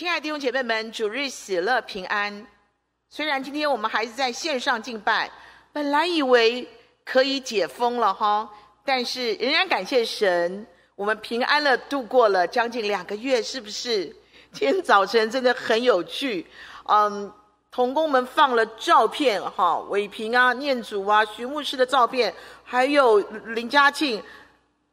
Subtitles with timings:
[0.00, 2.46] 亲爱的弟兄姐妹们，主日喜乐平安。
[3.10, 5.30] 虽然今天我们还是在线上敬拜，
[5.74, 6.66] 本来以为
[7.04, 8.48] 可以解封了哈，
[8.82, 10.66] 但是仍然感谢神，
[10.96, 14.06] 我们平安的度过了将近两个月，是不是？
[14.52, 16.46] 今天早晨真的很有趣，
[16.84, 17.30] 嗯，
[17.70, 24.22] 同工们放了照片哈，伟平啊、念祖啊、徐牧师的照片，还有林嘉庆。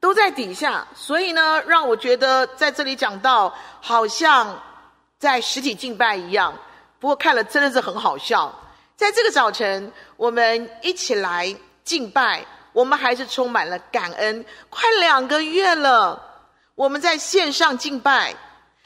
[0.01, 3.51] 都在底下，所以呢，让我觉得在这里讲到，
[3.81, 4.61] 好像
[5.19, 6.57] 在实体敬拜一样。
[6.99, 8.53] 不过看了真的是很好笑。
[8.95, 14.43] 在这个早晨，我们一起来敬拜，我们还是充满了感恩。
[14.69, 16.19] 快两个月了，
[16.73, 18.35] 我们在线上敬拜，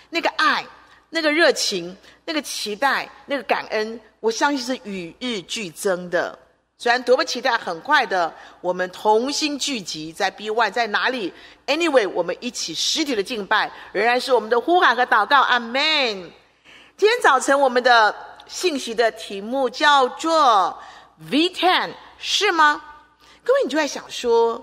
[0.09, 0.65] 那个爱、
[1.09, 6.37] 那个热情、那个期待、那个感恩，我相信是与日俱增的。
[6.81, 11.31] 虽然多么期待，很快的，我们同心聚集在 B One，在哪里
[11.67, 15.43] ？Anyway，我们一起实体的敬拜，仍然是我们的呼喊和祷告。
[15.43, 15.77] 阿门。
[16.97, 18.15] 今天早晨我们的
[18.47, 20.75] 信息的题目叫做
[21.29, 22.83] V10，是吗？
[23.43, 24.59] 各位，你就在想说，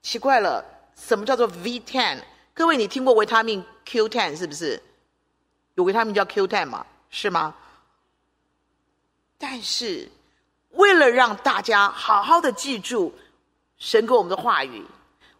[0.00, 0.64] 奇怪了，
[0.96, 2.22] 什么叫做 V10？
[2.54, 4.82] 各位，你听过维他命 Q10 是不是？
[5.74, 6.86] 有维他命叫 Q10 吗？
[7.10, 7.54] 是吗？
[9.36, 10.08] 但是。
[10.72, 13.12] 为了让大家好好的记住
[13.78, 14.84] 神给我们的话语，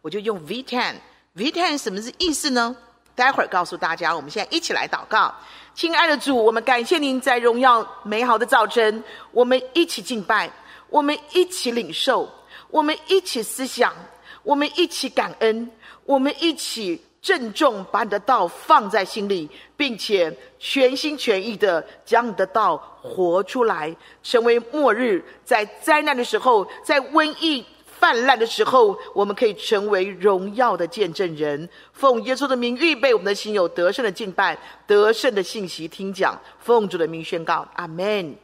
[0.03, 0.95] 我就用 V10。
[1.37, 2.77] V10 什么是意思呢？
[3.14, 4.14] 待会儿告诉大家。
[4.14, 5.33] 我们现在一起来祷告，
[5.75, 10.50] 亲爱的主，我们感谢您在荣耀美好的早晨，我们一起敬拜，
[10.89, 12.28] 我们一起领受，
[12.69, 13.94] 我们一起思想，
[14.42, 15.70] 我们一起感恩，
[16.05, 17.05] 我们一起。
[17.23, 31.69] 郑重把你的道放在心里，并且全心全意的将你的道活出来，成为末日在灾难的时候，在瘟疫泛滥的时候，我们可以成为荣耀的见证人。
[31.93, 36.41] 奉耶稣的名预备我们的心，有得胜的敬拜，得胜的信息听讲。
[36.59, 38.34] 奉主的名宣告，阿门。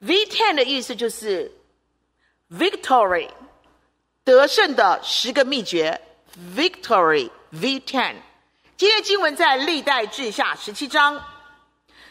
[0.00, 1.52] V ten 的意思就是
[2.50, 3.28] Victory。
[4.22, 5.98] 得胜的十个秘诀
[6.56, 8.14] ，Victory V10。
[8.76, 11.22] 今天经文在历代志下十七章。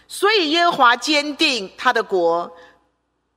[0.07, 2.51] 所以耶和华坚定他的国，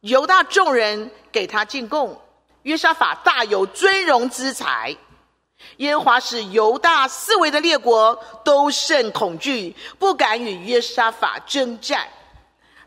[0.00, 2.18] 犹大众人给他进贡，
[2.62, 4.96] 约沙法大有尊荣之财。
[5.76, 12.08] 耶和华使犹大四围的列国都甚恐惧，不敢与约沙法征战。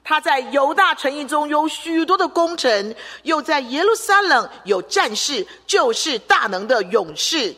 [0.04, 7.56] 他在犹大城邑中有许多的功臣，又在耶路撒冷有战士，就是大能的勇士。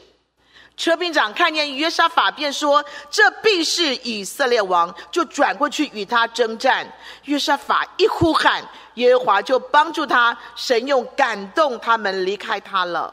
[0.77, 6.87] 车兵长看见约沙法，便说：“这必是以色列王。”就转过去与他征战。
[7.23, 13.11] 约沙法一呼喊，耶和华就帮助他，神用感动他们离开他了。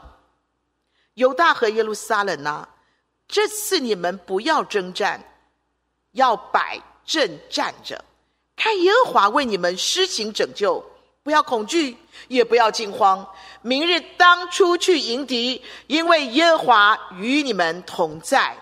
[1.15, 2.69] 犹大和耶路撒冷啊，
[3.27, 5.19] 这次你们不要征战，
[6.11, 8.05] 要摆阵站着。
[8.55, 10.85] 看耶和华为你们施行拯救，
[11.25, 11.97] 不要恐惧，
[12.27, 13.27] 也不要惊慌。
[13.63, 18.55] 明日当出去迎敌，因为耶和华与你们同在。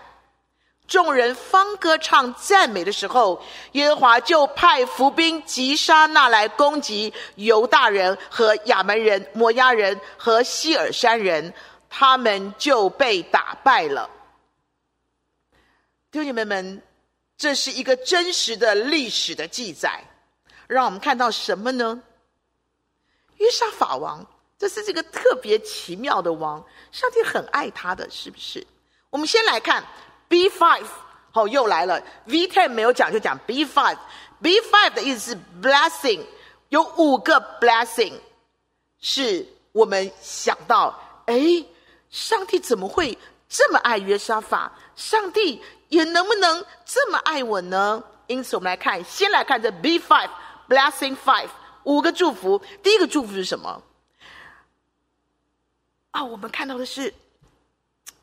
[0.88, 11.52] 众人方歌唱赞美的时候，耶和华就派伏兵击杀那来攻击犹大人和亚扪人、摩押人和希尔山人，
[11.90, 14.08] 他们就被打败了。
[16.10, 16.82] 弟兄姐妹们。
[17.36, 20.02] 这是一个真实的历史的记载，
[20.68, 22.00] 让我们看到什么呢？
[23.38, 24.24] 约沙法王，
[24.58, 28.66] 这是这个特别奇妙的王，上帝很爱他的，是不是？
[29.10, 29.84] 我们先来看
[30.28, 30.86] B five，
[31.30, 32.02] 好，又来了。
[32.26, 33.98] V ten 没有讲，就讲 B five。
[34.42, 36.20] B five 的意思是 blessing，
[36.68, 38.14] 有五个 blessing，
[39.00, 41.64] 是我们想到，哎，
[42.10, 43.16] 上帝怎么会
[43.48, 44.72] 这么爱约沙法？
[44.96, 45.62] 上帝。
[45.90, 48.02] 也能不能这么爱我呢？
[48.26, 50.28] 因此，我们来看，先来看这 B five
[50.68, 51.46] blessing five
[51.84, 52.60] 五个祝福。
[52.82, 53.82] 第一个祝福是什么？
[56.10, 57.14] 啊，我们看到的是，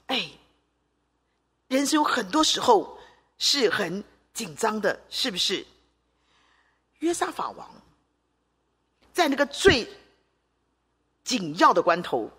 [0.07, 0.29] 哎，
[1.67, 2.97] 人生有很多时候
[3.37, 5.65] 是很紧张的，是不是？
[6.99, 7.69] 约沙法王
[9.13, 9.91] 在那个最
[11.23, 12.29] 紧要的关头，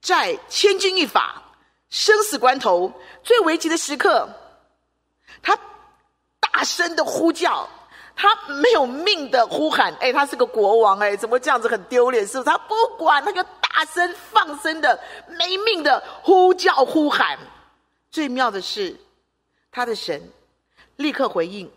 [0.00, 1.42] 在千钧一发。
[1.90, 2.92] 生死关头，
[3.24, 4.32] 最危急的时刻，
[5.42, 5.58] 他
[6.38, 7.68] 大声的呼叫，
[8.20, 9.94] 他没有命的呼喊。
[9.98, 12.26] 哎，他是个国王，哎，怎么这样子很丢脸？
[12.26, 12.44] 是不是？
[12.44, 17.38] 他不管，他就大声放声的没命的呼叫呼喊。
[18.10, 18.94] 最妙的是，
[19.72, 20.30] 他的神
[20.96, 21.70] 立刻回应，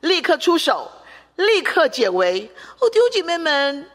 [0.00, 0.90] 立刻出手，
[1.36, 2.50] 立刻解围。
[2.80, 3.88] 哦，弟兄姐妹们，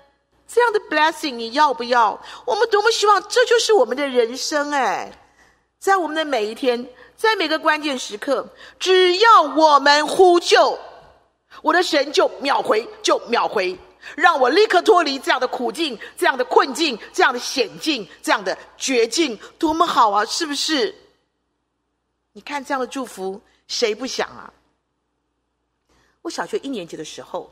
[0.47, 2.17] 这样的 blessing 你要不要？
[2.45, 5.11] 我们多么希望这就是我们的人生，哎。
[5.79, 6.87] 在我们的每一天，
[7.17, 8.47] 在每个关键时刻，
[8.79, 10.79] 只要我们呼救，
[11.61, 13.77] 我的神就秒回，就秒回，
[14.15, 20.25] 让我立刻脱离这样的苦境、这样的困境、这样的险境、这样的绝境，多么好啊！
[20.25, 20.93] 是不是？
[22.33, 24.51] 你看这样的祝福，谁不想啊？
[26.21, 27.51] 我小学一年级的时候，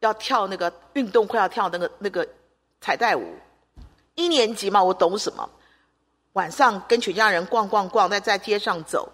[0.00, 2.26] 要跳那个运动会，要跳那个那个
[2.80, 3.34] 彩带舞。
[4.16, 5.48] 一年级嘛，我懂什么？
[6.34, 9.08] 晚上跟全家人逛逛逛，在在街上走，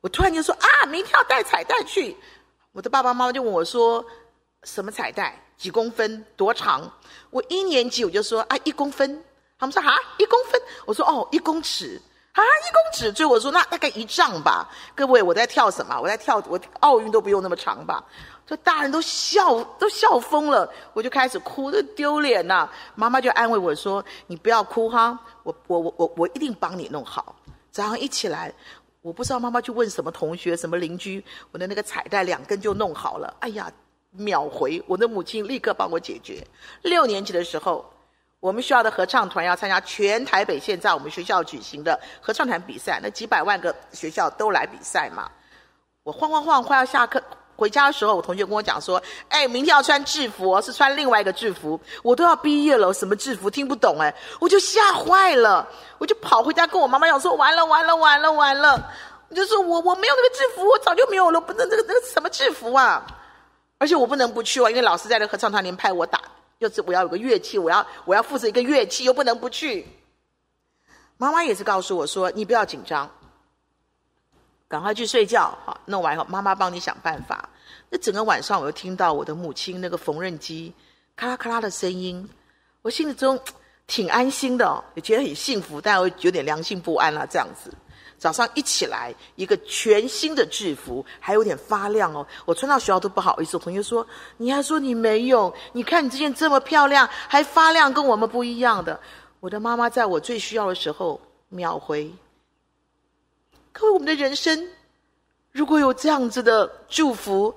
[0.00, 2.16] 我突然就说啊，明天要带彩带去。
[2.72, 4.02] 我的爸爸妈妈就问我说，
[4.62, 5.38] 什么彩带？
[5.58, 6.24] 几公分？
[6.36, 6.90] 多长？
[7.28, 9.22] 我一年级我就说啊，一公分。
[9.58, 10.60] 他们说啊，一公分。
[10.86, 12.00] 我说哦，一公尺
[12.32, 13.12] 啊，一公尺。
[13.12, 14.66] 所以我说那大概一丈吧。
[14.94, 16.00] 各位，我在跳什么？
[16.00, 18.02] 我在跳，我奥运都不用那么长吧？
[18.46, 22.66] 这大人都笑，都笑疯了，我就开始哭，这丢脸呐！
[22.94, 27.36] 妈妈就安慰我说：“你不要哭哈，我我我我我一定帮你弄好。”
[27.70, 28.52] 早上一起来，
[29.02, 33.36] 我不知道妈妈去问什么同学、什么邻居，我的那个彩带两根就弄好了。
[33.40, 33.70] 哎呀，
[34.12, 34.80] 秒回！
[34.86, 36.46] 我的母亲立刻帮我解决。
[36.82, 37.84] 六年级的时候，
[38.38, 45.28] 我们学校的合唱团要参加全台北县在我们学校举行的合唱团比赛，那几百万个学校都来比赛嘛。
[46.04, 47.20] 我晃晃晃，快要下课。
[47.62, 49.00] 回家的时候，我同学跟我讲说
[49.30, 55.68] ：“哎，明天要穿制服，是穿另外一个制服。”我都要毕业了，什么制服听不懂哎，我就吓坏了，
[55.98, 58.90] 我就跑回家跟我妈妈讲说：“完了，完了，完了，完了！”
[59.30, 63.06] 我就说我我没有那个制服，我早就没有了，不能那个那个什么制服啊！
[63.78, 66.20] 而且我不能不去哦，因为老师在那合唱团里面派我打，
[66.60, 69.86] 就是我要有个乐器，我要我要负责一个乐器，又不能不去。
[71.16, 73.08] 妈妈也是告诉我说：“你不要紧张。”
[74.68, 77.48] 赶快去睡觉，好，弄完以后妈妈帮你想办法。
[77.94, 80.72] 那整个晚上，我又听到我的母亲那个缝纫机
[81.14, 82.26] 咔啦咔啦的声音，
[82.80, 83.38] 我心里中
[83.86, 87.26] 挺安心的，也觉得很幸福，但我有点良心不安了。
[87.26, 87.70] 这样子，
[88.16, 92.26] 早上一起来，一个全新的制服，还有点发亮哦。
[92.46, 94.06] 我穿到学校都不好意思，同学说
[94.38, 95.54] ：“你还说你没有？
[95.74, 98.98] 你看你这件这么漂亮，还发亮，跟我们不一样的。”
[99.38, 102.10] 我的妈妈在我最需要的时候秒回。
[103.70, 104.66] 各位，我们的人生
[105.50, 107.54] 如果有这样子的祝福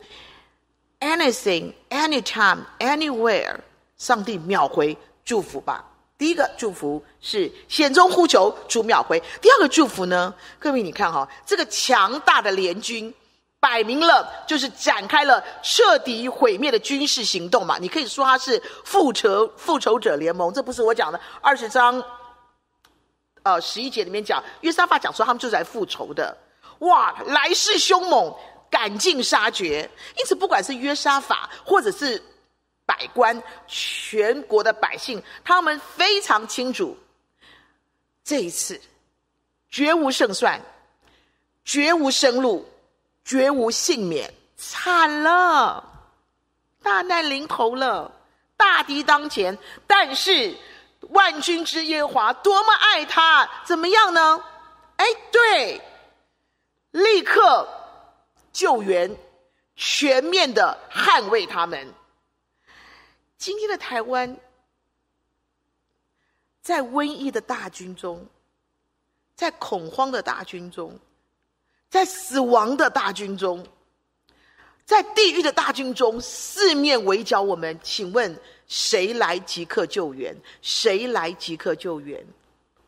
[1.06, 3.56] ，anything, anytime, anywhere，
[3.98, 5.86] 上帝秒回祝福吧。
[6.18, 9.22] 第一个祝福是险中呼求，主秒回。
[9.42, 10.34] 第二个祝福呢？
[10.58, 13.14] 各位，你看哈、哦，这个强大的联军，
[13.60, 17.78] 摆明了就是展开了彻底毁灭的军事行动嘛。
[17.78, 22.02] 你可以说它是复仇复仇者联盟，这不是我讲的二十章。
[23.44, 26.36] 呃，十一节里面讲，约沙法讲说他们就是来复仇的，
[26.80, 28.34] 哇，来势凶猛，
[28.70, 29.90] 赶尽杀绝。
[30.18, 32.22] 因此，不管是约沙法，或者是
[32.86, 36.98] 百官，全国的百姓，他们非常清楚，
[38.24, 38.80] 这一次
[39.70, 40.62] 绝无胜算，
[41.64, 42.68] 绝无生路，
[43.24, 45.84] 绝无幸免，惨了，
[46.84, 48.12] 大难临头了，
[48.56, 49.58] 大敌当前。
[49.88, 50.56] 但是。
[51.10, 54.44] 万军之耶华多么爱他，怎么样呢？
[54.96, 55.80] 哎，对，
[56.90, 57.68] 立刻
[58.56, 59.14] 救援，
[59.76, 61.94] 全面的捍卫他们。
[63.38, 64.38] 今天的台湾，
[66.62, 68.26] 在瘟疫的大军中，
[69.36, 70.98] 在恐慌的大军中，
[71.90, 73.68] 在死亡的大军中，
[74.86, 77.78] 在地狱的大军中，四面围剿我们。
[77.84, 78.40] 请问？
[78.68, 80.34] 谁来即刻救援？
[80.62, 82.26] 谁来即刻救援？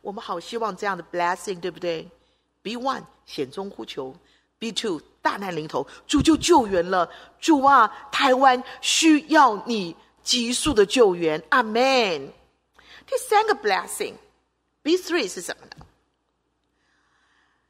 [0.00, 2.08] 我们好希望这样的 blessing，对不对
[2.62, 4.16] ？Be one，险中呼求
[4.58, 7.06] ；Be two，大难临头，主就救援了。
[7.38, 11.42] 主啊，台湾需要你急速的救援。
[11.50, 12.32] 阿门。
[13.06, 15.84] 第三个 blessing，b three 是什么呢？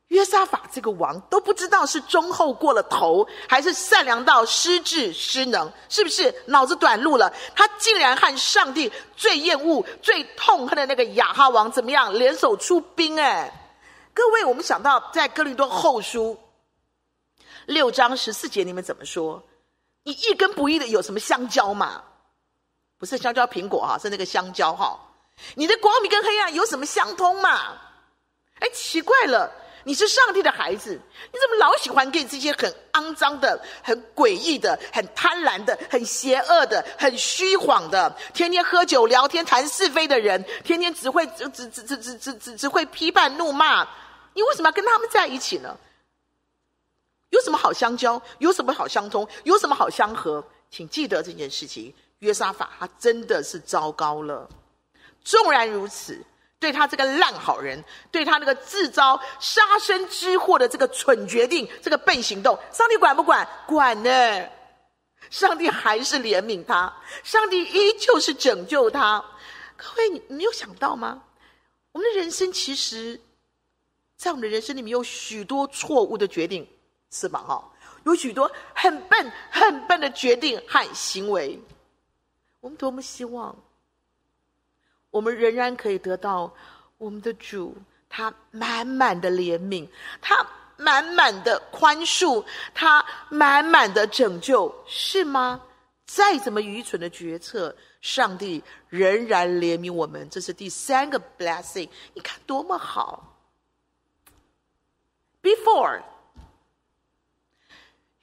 [0.07, 7.35] 约沙法这个王都不知道是忠厚过了头，还是善良到失智失能，是不是脑子短路了？
[7.57, 13.19] 他竟然和上帝最厌恶、最痛恨的那个亚哈王怎么样联手出兵？
[13.19, 13.53] 哎，
[14.15, 16.39] 各位，我们想到在哥林多后书
[17.69, 19.43] 六章十四节，你们怎么说？
[20.05, 22.03] 你一跟不义的有什么相交吗？
[22.99, 24.99] 不是香蕉苹果哈，是那个香蕉哈。
[25.55, 27.77] 你的光明跟黑暗有什么相通吗？
[28.61, 29.53] 哎，奇怪了。
[29.85, 30.99] 你是上帝的孩子，
[31.31, 43.87] 你怎么老喜欢跟这些很肮脏的、很诡异的、很贪婪的、很邪恶的、很虚谎的、天天喝酒聊天谈是非的人，天天只会只只只只只只只会批判怒骂？
[44.33, 45.77] 你为什么要跟他们在一起呢？
[47.31, 48.21] 有什么好相交？
[48.39, 49.29] 有什么好相通？
[49.45, 50.45] 有什么好相合？
[50.71, 51.95] 请记得这件事情。
[52.21, 54.49] 约沙法他真的是糟糕了。
[55.23, 56.21] 纵然如此，
[56.59, 63.47] 对他这个烂好人，对他那个自招杀身之祸的这个蠢决定，这个笨行动，上帝管不管？
[63.67, 64.49] 管呢。
[65.31, 66.93] 上帝还是怜悯他，
[67.23, 69.23] 上帝依旧是拯救他。
[69.77, 71.23] 各位，你你有想到吗？
[71.93, 73.21] 我们的人生其实，
[74.17, 76.67] 在我们的人生里面有许多错误的决定，
[77.11, 77.39] 是吧？
[77.41, 77.71] 哈，
[78.05, 81.61] 有许多很笨、很笨的决定和行为。
[82.61, 83.57] 我们多么希望，
[85.11, 86.53] 我们仍然可以得到
[86.97, 87.77] 我们的主，
[88.09, 89.89] 他满满的怜悯，
[90.21, 90.47] 他。
[90.81, 95.61] 满满的宽恕，他满满的拯救，是吗？
[96.07, 100.31] 再怎么愚蠢的决策，上帝仍然怜悯我们。
[100.31, 103.37] 这是第三个 blessing，你看多么好。
[105.43, 106.01] Before，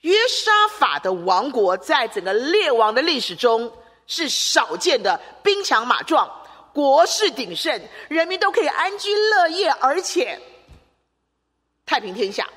[0.05, 3.71] 约沙法的王国在整个列王的历史中
[4.05, 6.31] 是少见的，兵强马壮，
[6.71, 10.39] 国势鼎盛，人民都可以安居乐业，而且。
[11.87, 12.47] 太平天下，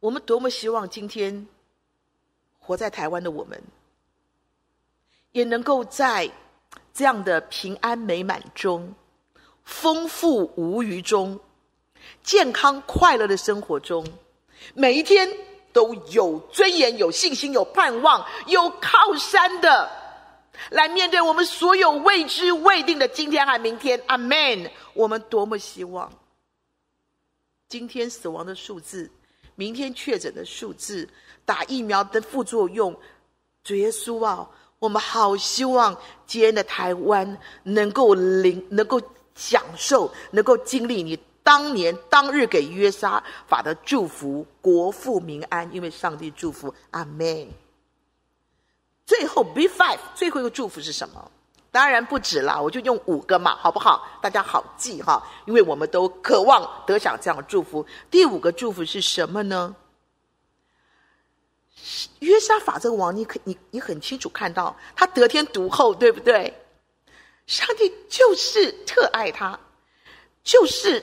[0.00, 1.46] 我们多么希望今天
[2.58, 3.62] 活在台湾的我们，
[5.32, 6.30] 也能够在
[6.92, 8.94] 这样的平安美满中、
[9.64, 11.40] 丰富无余中、
[12.22, 14.06] 健康快乐的生活中，
[14.74, 15.28] 每一天
[15.72, 19.90] 都有尊严、有信心、有盼望、有靠山的。
[20.70, 24.70] 来面对我们所有未知未定的今天和明天，阿门。
[24.94, 26.10] 我们多么希望
[27.68, 29.10] 今天死亡的数字，
[29.54, 31.06] 明天确诊的数字，
[31.44, 32.98] 打疫苗的副作用，
[33.62, 34.48] 主耶稣啊，
[34.78, 35.94] 我们好希望
[36.26, 38.98] 今天的台湾能够领，能够
[39.34, 47.48] 享受，能够经历你当年当日给约沙法的祝福，国富民安，因为上帝祝福，阿门。
[49.06, 51.30] 最后 B five 最后一个祝福是什么？
[51.70, 54.08] 当然不止了，我就用五个嘛，好不好？
[54.20, 57.86] 大家好记哈，因为我们都渴望得享这样的祝福。
[58.10, 59.76] 第五个祝福是什么呢？
[62.18, 66.52] 约沙法这个王，你可你你很清楚看到，他得天独厚，对不对？
[67.46, 69.56] 上帝就是特爱他，
[70.42, 71.00] 就是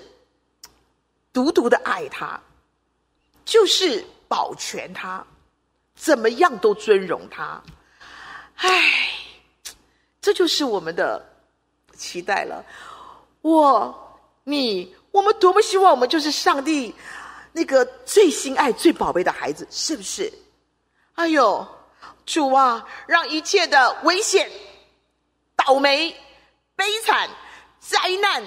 [1.34, 2.40] 独独的爱他，
[3.44, 5.26] 就是保全他，
[5.96, 7.62] 怎么样都尊荣他。
[8.56, 9.10] 唉，
[10.22, 11.22] 这就是我们的
[11.98, 12.64] 期待了。
[13.42, 16.94] 我、你、我们多么希望我们就是上帝
[17.52, 20.32] 那个最心爱、最宝贝的孩子，是不是？
[21.16, 21.68] 哎呦，
[22.26, 24.50] 主啊，让一切的危险、
[25.56, 26.16] 倒霉、
[26.76, 27.30] 悲惨、
[27.80, 28.44] 灾难、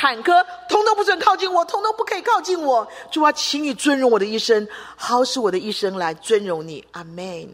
[0.00, 2.90] 坎坷，通通不准靠近我，通通不可以靠近我。
[3.12, 4.66] 主啊，请你尊荣我的一生，
[4.96, 6.82] 好使我的一生来尊荣你。
[6.92, 7.46] 阿门。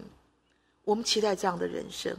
[0.85, 2.17] 我们期待这样的人生，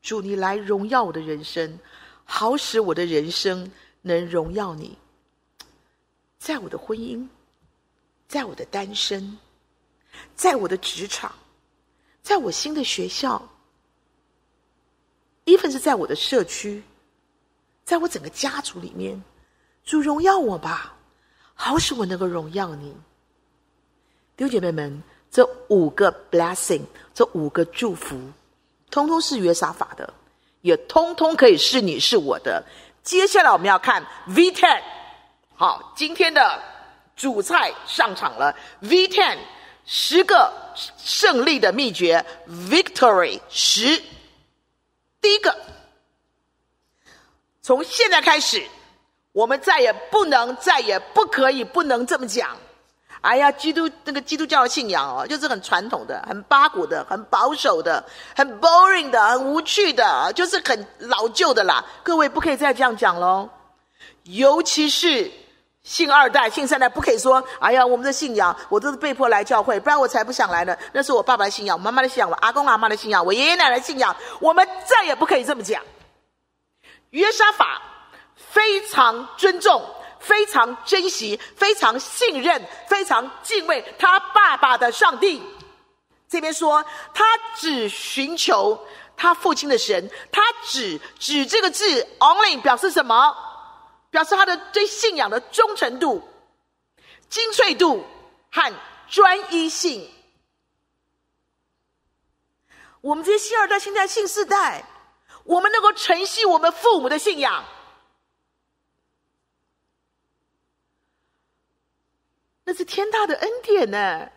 [0.00, 1.80] 主，你来荣耀我的人生，
[2.22, 3.68] 好使我的人生
[4.02, 4.96] 能荣耀你。
[6.38, 7.26] 在我的婚姻，
[8.28, 9.36] 在我的单身，
[10.36, 11.34] 在我的职场，
[12.22, 13.42] 在我新的学校
[15.46, 16.80] ，even 是在我的社区，
[17.88, 19.24] 在我整个家族里面，
[19.82, 20.94] 主荣耀我吧，
[21.54, 22.94] 好使我能够荣耀你。
[24.36, 25.02] 弟兄姐妹们。
[25.30, 26.80] 这五个 blessing，
[27.12, 28.18] 这五个祝福，
[28.90, 30.14] 通通是约沙法的，
[30.62, 32.64] 也通通可以是你是我的。
[33.02, 34.82] 接下来我们要看 V ten，
[35.54, 36.62] 好，今天的
[37.14, 38.56] 主菜上场了。
[38.80, 39.36] ，V ten，
[39.84, 40.50] 十个
[40.96, 44.02] 胜利的秘诀，Victory 十。
[45.20, 45.54] 第一个，
[47.68, 48.64] 从现在开始，
[49.32, 52.56] 我们再也不能，再也不可以，不能这么讲。
[53.20, 58.02] 哎呀，基督那个基督教的信仰哦，就是很传统的、很八股的、很保守的、
[58.34, 61.84] 很 boring 的、很无趣的，就是很老旧的啦。
[62.02, 63.46] 各位不可以再这样讲喽，
[64.22, 65.30] 尤其是
[65.82, 75.82] 信二代、信三代，不可以说：“哎呀，我们的信仰我都是被迫来教会，不然我才不想来呢。”那是我爸爸的信仰、我妈妈的信仰、我阿公阿妈的信仰、我爷爷奶奶信仰，我们再也不可以这么讲。
[77.10, 77.82] 约沙法
[78.34, 79.94] 非常尊重。
[80.20, 85.40] 非常珍惜、非常信任、非常敬畏他爸爸的上帝。
[86.28, 86.84] 这边说，
[87.14, 87.24] 他
[87.54, 88.84] 只寻求
[89.16, 90.10] 他父亲的神。
[90.32, 93.32] 他只只这个字 only 表示什么？
[94.10, 96.28] 表示他的对信仰的忠诚度、
[97.30, 98.04] 精粹度
[98.50, 98.74] 和
[99.08, 100.10] 专一性。
[103.00, 104.84] 我们这些信二代、信三代、信四代，
[105.48, 107.64] 我们能够承袭我们父母的信仰。
[112.64, 114.30] 那是天大的恩典呢！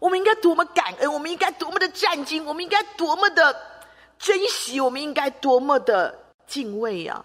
[0.00, 3.84] 我们应该多么感恩，我们应该多么的战兢，我们应该多么的
[4.18, 7.24] 珍惜，我们应该多么的敬畏呀、啊！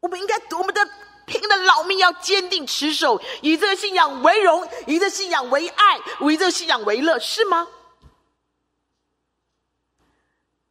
[0.00, 0.80] 我们应该多么的
[1.26, 7.68] 拼了老命，要坚定持守，以这个信仰为荣，以这个信仰为爱，以这个信仰为乐，是吗？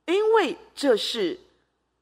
[0.05, 1.39] 因为这是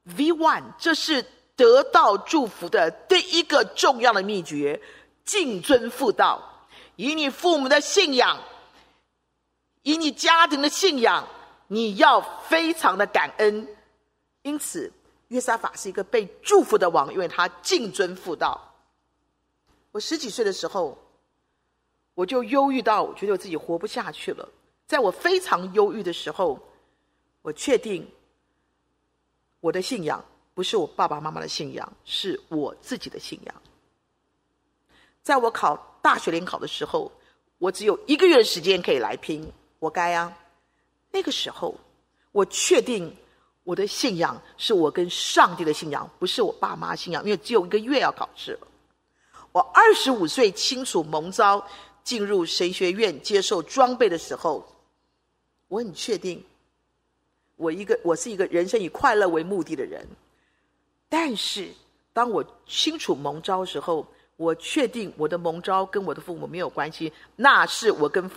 [0.04, 1.24] V one，这是
[1.56, 4.82] 得到祝福的第一个重要的秘诀：
[5.24, 6.66] 敬尊父道，
[6.96, 8.42] 以你父母的信仰，
[9.84, 11.28] 以你家庭的信仰，
[11.68, 13.68] 你要非常的感恩。
[14.42, 14.92] 因此，
[15.28, 18.60] 约沙法是一个被祝福的王，因为他敬尊父道。
[19.92, 20.98] 我十几岁的时候，
[22.16, 24.50] 我就忧郁到我觉得我自己活不下去了。
[24.88, 26.60] 在我非常忧郁的时候，
[27.42, 28.08] 我确定，
[29.60, 33.56] 我的信仰不是我爸爸妈妈的信仰，是我自己的信仰。
[35.24, 37.12] 在我考大学联考的时候，
[37.58, 40.38] 我只有一个月的时间可以来拼，活该啊！
[41.12, 41.76] 那个时候，
[42.32, 43.16] 我确定
[43.64, 48.68] 我的信仰是我跟上帝的信仰，不是我爸妈信仰，因为只有一个月要考试了。
[49.52, 51.68] 我二十五岁清楚蒙召
[52.04, 54.66] 进入神学院接受装备的时候，
[55.68, 56.44] 我很确定。
[57.62, 60.04] 我一个，我是一个人生以快乐为目的的人，
[61.08, 61.70] 但是
[62.12, 68.28] 当我清楚蒙招的时候，我确定我的蒙招跟我的父母没有关系，那是我跟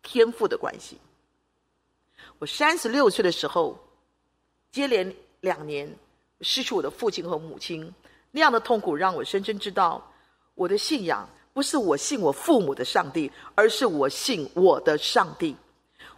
[0.00, 0.96] 天父的关系。
[2.38, 3.76] 我三十六岁的时候，
[4.70, 5.92] 接连两年
[6.42, 7.92] 失去我的父亲和母亲，
[8.30, 10.12] 那样的痛苦让我深深知道，
[10.54, 15.56] 我的信仰不是我信我父母的上帝，而是我信我的上帝。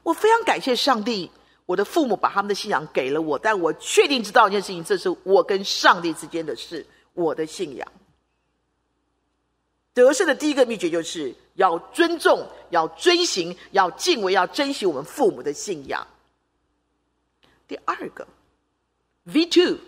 [0.02, 1.30] 我非常感谢上帝。
[1.70, 7.92] 我的父母把他们的信仰给了我，但我确定知道一件事情，这是我跟上帝之间的事，我的信仰。
[9.94, 16.04] 得胜的第一个秘诀就是要尊重、要遵循、要敬畏、要珍惜我们父母的信仰。
[17.68, 18.26] 第二个
[19.26, 19.78] ，V two，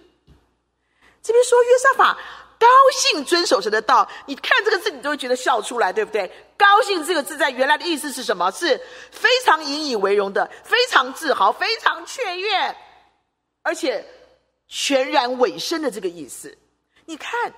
[1.21, 2.17] 这边说约沙法。
[2.61, 6.31] 高兴遵守神的道，你看这个字，你都会觉得笑出来，对不对？
[6.63, 8.49] 高兴这个字在原来的意思是什么？
[8.53, 12.77] 是非常引以为荣的，非常自豪，非常雀跃，
[13.63, 14.07] 而且
[14.69, 16.57] 全然委身的这个意思。
[17.05, 17.53] 你看，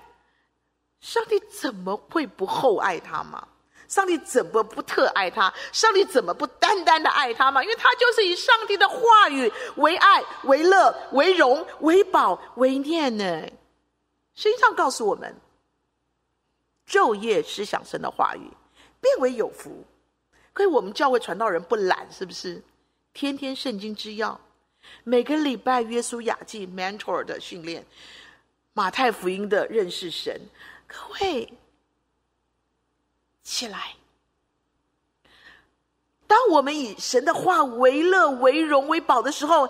[1.00, 3.46] 上帝怎么会不厚爱他吗？
[3.88, 5.52] 上帝怎么不特爱他？
[5.70, 7.62] 上帝怎么不单单的爱他吗？
[7.62, 13.24] 因为他就是以上帝的话语为爱、为乐、为荣、为宝、为念呢。
[14.34, 15.38] 圣经上告诉我们，
[16.88, 18.50] 昼夜思想神的话语，
[19.04, 19.84] 变为有福。
[20.54, 22.62] 可以，我们教会传道人不懒，是不是？
[23.12, 24.40] 天天圣经之要，
[25.02, 27.84] 每个礼拜约书亚记 mentor 的训练，
[28.72, 30.40] 马太福音的认识神。
[30.86, 31.52] 各位，
[33.42, 33.96] 起来！
[36.26, 39.68] 当我们以神的话为乐、为荣、为宝的时候，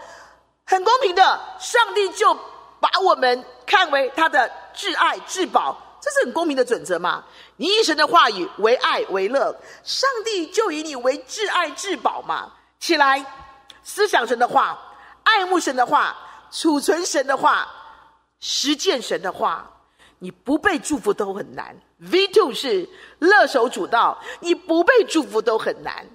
[0.65, 2.39] 很公平的，上帝就。
[2.81, 7.25] 把我们看为他的至爱至宝，这是很公平的准则嘛？
[7.57, 12.53] 你以神的话语为爱为乐，上帝就以你为至爱至宝嘛？
[12.79, 13.25] 起来，
[13.83, 14.79] 思想神的话，
[15.23, 16.15] 爱慕神的话，
[16.51, 17.67] 储存神的话，
[18.39, 19.81] 实践神的话，
[20.19, 21.75] 你不被祝福都很难。
[21.97, 22.87] V two 是
[23.21, 26.07] 乐守主道，你不被祝福都很难。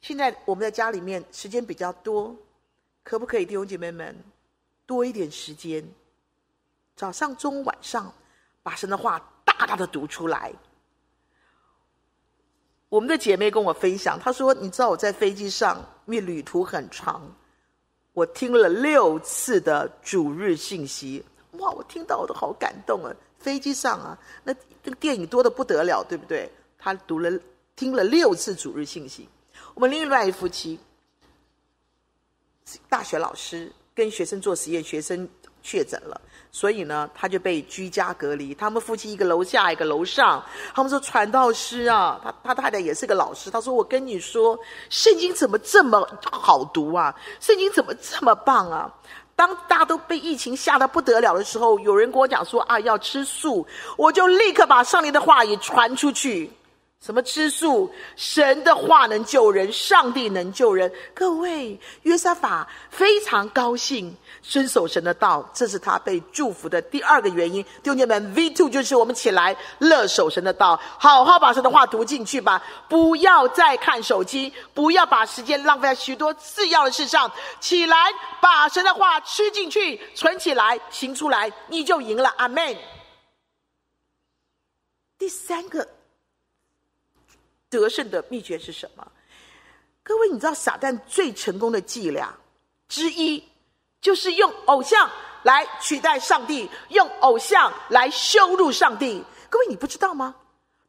[0.00, 2.34] 现在我们在家里面时间比较多，
[3.04, 4.16] 可不可以弟兄姐妹们？
[4.86, 5.86] 多一点时间，
[6.96, 8.10] 早上、中午、晚上，
[8.66, 10.52] 把神的话大大的读出来。
[12.88, 17.22] 我们的姐妹跟我分享，她说：“你知道我在飞机上，因为旅途很长，
[18.12, 21.24] 我听了六次的主日信息。
[21.52, 23.14] 哇，我听到我都好感动啊！
[23.38, 24.52] 飞机上啊，那
[24.82, 26.50] 这个电影多得不得了，对不对？
[26.76, 27.30] 她读了
[27.76, 29.28] 听了六次主日信息。
[29.74, 30.80] 我们另外一夫妻，
[32.88, 35.26] 大学老师。”跟学生做实验，学生
[35.62, 36.20] 确诊了，
[36.58, 38.54] 所以呢，他就被居家隔离。
[38.54, 40.42] 他们夫妻一个楼下，一个楼上。
[40.74, 43.50] 他们说传道师啊，他他太太也是个老师。
[43.50, 47.14] 他说：“我跟你说，圣经怎么这么好读啊？
[47.40, 48.90] 圣经怎么这么棒啊？”
[49.36, 53.66] 当大家都被疫情吓得不得了的时候，有人跟我讲说：“啊，要吃素。”
[53.98, 56.50] 我就立刻把上帝的话也传出去。
[57.04, 57.92] 什么吃素？
[58.16, 60.90] 神的话能救人，上帝能救人。
[61.14, 67.62] 各位，约沙法非常高兴遵守神的道，这是他被祝福的第二个原因。
[67.62, 77.30] 弟兄姐妹们，V two 就是我们起来乐守神的道，好好把神的话读进去吧，不要再看手机，不要把时间浪费在许多次要的事上。
[77.60, 77.96] 起来，
[78.40, 82.32] 把神的话吃进去，存起来，行出来，你就赢了。
[82.38, 82.76] 阿门。
[85.18, 85.95] 第三个。
[87.68, 89.06] 得胜的秘诀是什么？
[90.02, 92.32] 各位，你知道撒旦最成功的伎俩
[92.88, 93.42] 之一，
[94.00, 95.10] 就是用偶像
[95.42, 99.24] 来取代上帝，用偶像来羞辱上帝。
[99.50, 100.34] 各位，你不知道吗？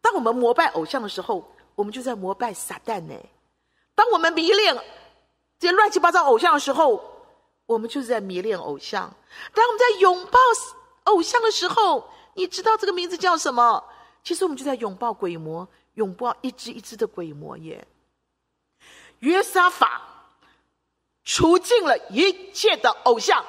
[0.01, 3.15] 当我们膜拜偶像的时候，我们就在膜拜撒旦呢。
[3.95, 4.75] 当我们迷恋
[5.59, 7.03] 这些乱七八糟偶像的时候，
[7.65, 9.11] 我们就是在迷恋偶像。
[9.53, 10.39] 当我们在拥抱
[11.05, 13.83] 偶像的时候，你知道这个名字叫什么？
[14.23, 17.87] 其实我们就在拥抱鬼魔，拥抱一只一只的鬼魔耶。
[19.19, 20.01] 约沙法
[21.23, 23.45] 除尽了一切的偶像，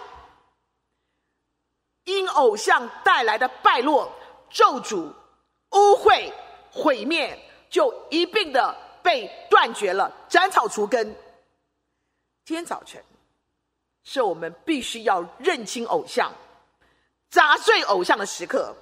[2.05, 4.13] 因偶像带来的败落、
[4.51, 5.13] 咒诅、
[5.71, 6.33] 污秽、
[6.71, 7.39] 毁灭，
[7.71, 11.15] 就一并的被断绝了，斩草除根。
[12.45, 13.03] 今天早晨。
[14.05, 16.33] 是我们必须要认清偶像、
[17.29, 18.75] 砸碎偶像的时刻。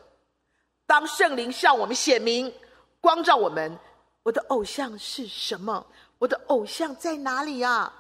[0.87, 2.55] 当圣灵向我们显明、
[3.07, 3.79] 光照我们，
[4.25, 5.87] 我的偶像是什么？
[6.19, 7.93] 我的偶像在哪里呀？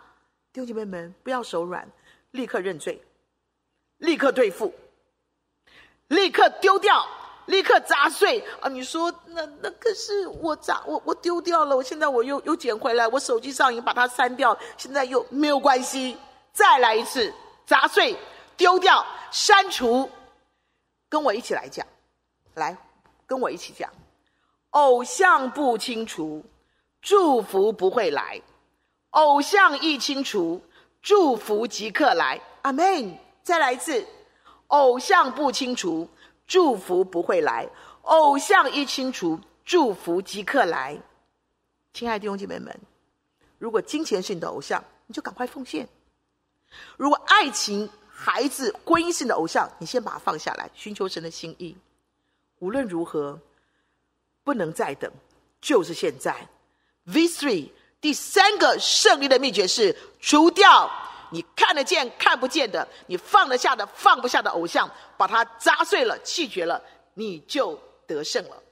[0.52, 1.88] 弟兄姐妹们，不要手软，
[2.32, 3.00] 立刻认罪，
[3.98, 4.74] 立刻对付，
[6.08, 7.06] 立刻丢掉，
[7.46, 8.68] 立刻砸碎啊！
[8.68, 16.18] 你说那那可是我砸我我丢掉了，我现在我又又捡回来，我手机上已经把它删掉，现在又没有关系。
[16.52, 17.32] 再来一次，
[17.64, 18.18] 砸碎、
[18.56, 20.10] 丢掉、删除，
[21.08, 21.86] 跟我一起来讲，
[22.54, 22.76] 来，
[23.24, 23.88] 跟我一起讲。
[24.76, 26.44] 偶像不清除，
[27.00, 28.42] 祝福不会来；
[29.10, 30.60] 偶像一清除，
[31.00, 32.38] 祝福即刻来。
[32.60, 33.18] 阿门。
[33.42, 34.06] 再来一次，
[34.66, 36.06] 偶像不清除，
[36.46, 37.66] 祝福不会来；
[38.02, 41.00] 偶像一清除，祝福即刻来。
[41.94, 42.78] 亲爱的弟兄姐妹们，
[43.58, 45.88] 如果金钱是你的偶像，你就赶快奉献。
[46.98, 51.74] 如果爱情、孩子、婚姻是你的偶像，你先把它放下来，寻求神的心意。
[52.58, 53.40] 无论如何，
[54.46, 55.10] 不能再等，
[55.60, 56.48] 就是现在。
[57.08, 57.68] V3
[58.00, 60.88] 第三个胜利的秘诀是除掉
[61.30, 66.80] 你看得见、看不见的，你放得下的、放不下的偶像，把它砸碎了、弃绝了，
[67.14, 68.62] 你就得胜了。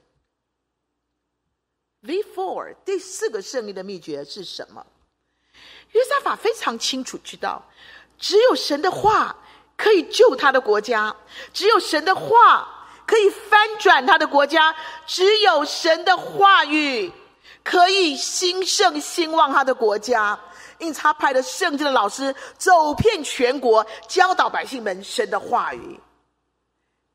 [2.03, 4.85] V4 第四个胜利的秘诀是什么？
[5.91, 7.61] 约沙法非常清楚知道，
[8.17, 9.35] 只有神的话
[9.75, 11.13] 可以救他的国家，
[11.51, 12.74] 只有神的话
[13.05, 17.11] 可以翻转他的国家，只有神的话语
[17.63, 20.39] 可以兴盛兴旺他的国家。
[20.77, 25.99] 因此，他派了圣经的老师走遍全国，教导百姓们神的话语。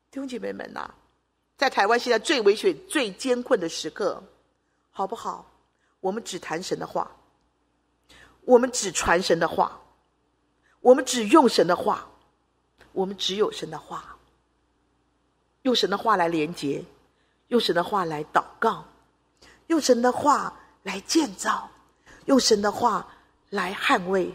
[0.09, 0.89] 弟兄姐妹们呐、
[1.57, 4.23] 在台湾现在最危险、最艰困的时刻，
[4.89, 5.45] 好不好？
[5.99, 7.11] 我们只谈神的话。
[8.43, 9.79] 我们只传神的话，
[10.79, 12.09] 我们只用神的话，
[12.91, 14.17] 我们只有神的话，
[15.63, 16.83] 用神的话来连接，
[17.47, 18.85] 用神的话来祷告，
[19.67, 21.69] 用神的话来建造，
[22.25, 23.07] 用神的话
[23.49, 24.33] 来捍卫，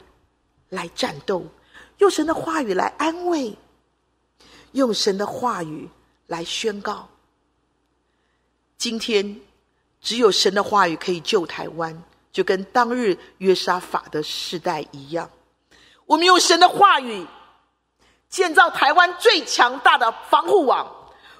[0.68, 1.44] 来战斗，
[1.98, 3.56] 用神的话语来安慰，
[4.72, 5.88] 用神的话语
[6.26, 7.08] 来宣告。
[8.78, 9.40] 今天，
[10.00, 12.02] 只有神的话语可以救台湾。
[12.32, 15.30] 就跟当日约沙法的世代一样，
[16.04, 17.26] 我们用神的话语
[18.28, 20.86] 建造台湾最强大的防护网，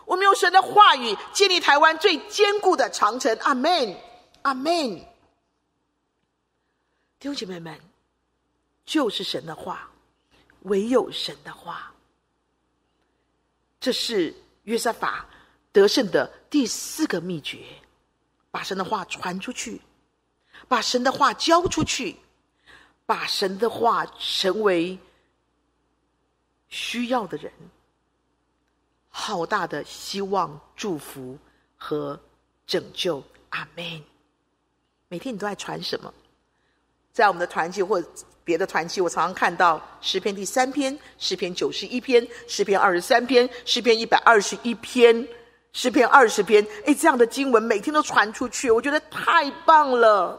[0.07, 3.37] 我们用神的话语建立台湾最坚固的长城。
[3.43, 3.97] 阿门，
[4.43, 4.73] 阿门。
[7.19, 7.79] 弟兄姐妹们，
[8.87, 9.91] 就是神的话，
[10.63, 11.93] 唯有神的话，
[13.81, 15.27] 这是约沙法
[15.73, 17.65] 得胜的第四个秘诀，
[18.51, 19.81] 把神的话传出去。
[20.69, 22.17] 把神的话交出去，
[23.05, 24.99] 把神的话成为
[26.69, 27.53] 需要的人，
[29.19, 31.39] 好大的希望、祝福
[31.75, 32.21] 和
[32.67, 33.23] 拯救。
[33.49, 34.03] 阿门。
[35.09, 36.13] 每天你都在传什么？
[37.15, 38.01] 在我们的团契或
[38.45, 45.27] 别的团契，我常常看到诗篇第三篇、诗篇九十一篇、诗篇二十三篇、诗篇一百二十一篇、
[45.73, 46.65] 诗篇二十篇。
[46.85, 50.39] 哎，这样的经文每天都传出去，我觉得太棒了。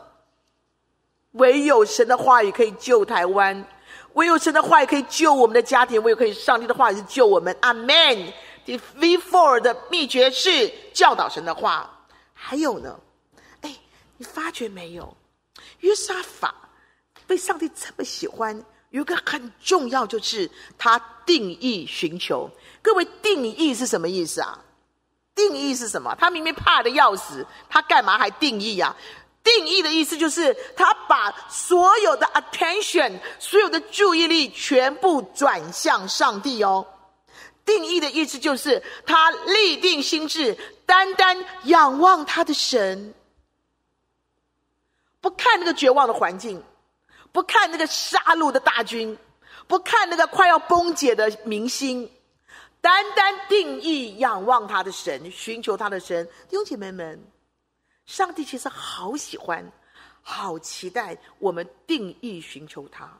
[1.32, 3.66] 唯有神的话语可以救台湾，
[4.14, 7.58] 唯有神的话语可以救我们的家庭，唯有可以上帝的话语是救我们。
[7.62, 7.88] 阿门。
[8.68, 11.90] 第 V4 的秘诀是教导神的话。
[12.34, 13.00] 还有呢，
[13.62, 13.74] 哎，
[14.18, 15.16] 你发觉没有？
[15.80, 16.54] 约沙法
[17.26, 22.52] 被上帝这么喜欢，有一个很重要，就是他定义寻求。
[22.82, 24.60] 各位，定义是什么意思啊？
[25.34, 26.14] 定义是什么？
[26.20, 28.94] 他明明怕得要死，他干嘛还定义呀？
[29.44, 36.86] 定义的意思就是，他把所有的 attention，所有的注意力全部转向上帝哦。
[37.68, 43.14] 定义的意思就是，他立定心智，单单仰望他的神，
[45.20, 46.64] 不看那个绝望的环境，
[47.34, 49.16] 不看那个杀戮的大军，
[49.68, 52.10] 不看那个快要崩解的明星，
[52.80, 56.26] 单单定义仰望他的神，寻求他的神。
[56.50, 57.22] 弟兄姐妹们，
[58.06, 59.70] 上帝其实好喜欢，
[60.22, 63.20] 好期待我们定义寻求他。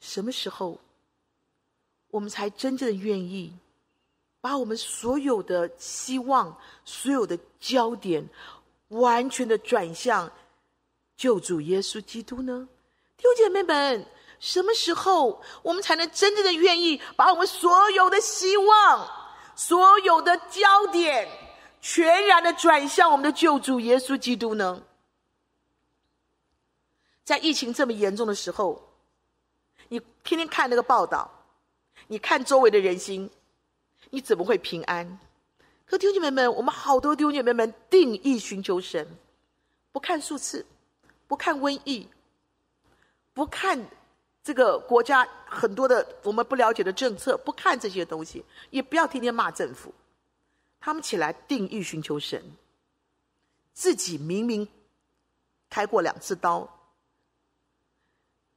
[0.00, 0.78] 什么时候，
[2.10, 3.52] 我们才真正的愿意
[4.40, 8.26] 把我们所有的希望、所有的焦点，
[8.88, 10.32] 完全的转向
[11.16, 12.66] 救主耶稣基督呢？
[13.18, 14.06] 弟兄姐妹们，
[14.40, 19.06] 什么时候我们才能真正的愿意把我们所有的希望、
[19.54, 21.28] 所有的焦点，
[21.82, 24.82] 全然的转向我们的救主耶稣基督呢？
[27.22, 28.89] 在疫情这么严重的时候。
[29.90, 31.28] 你天天看那个报道，
[32.06, 33.28] 你看周围的人心，
[34.10, 35.18] 你怎么会平安？
[35.84, 39.04] 可弟兄姐妹们，我们好多弟兄姐妹们定义寻求神，
[39.90, 40.64] 不看数次，
[41.26, 42.08] 不看瘟疫，
[43.34, 43.84] 不看
[44.44, 49.92] 这个国家很多的我们不了解的政策，不看这些东西，也不要天天骂政府。
[50.78, 52.40] 他们起来定义寻求神，
[53.72, 54.68] 自己明明
[55.68, 56.68] 开过两次刀。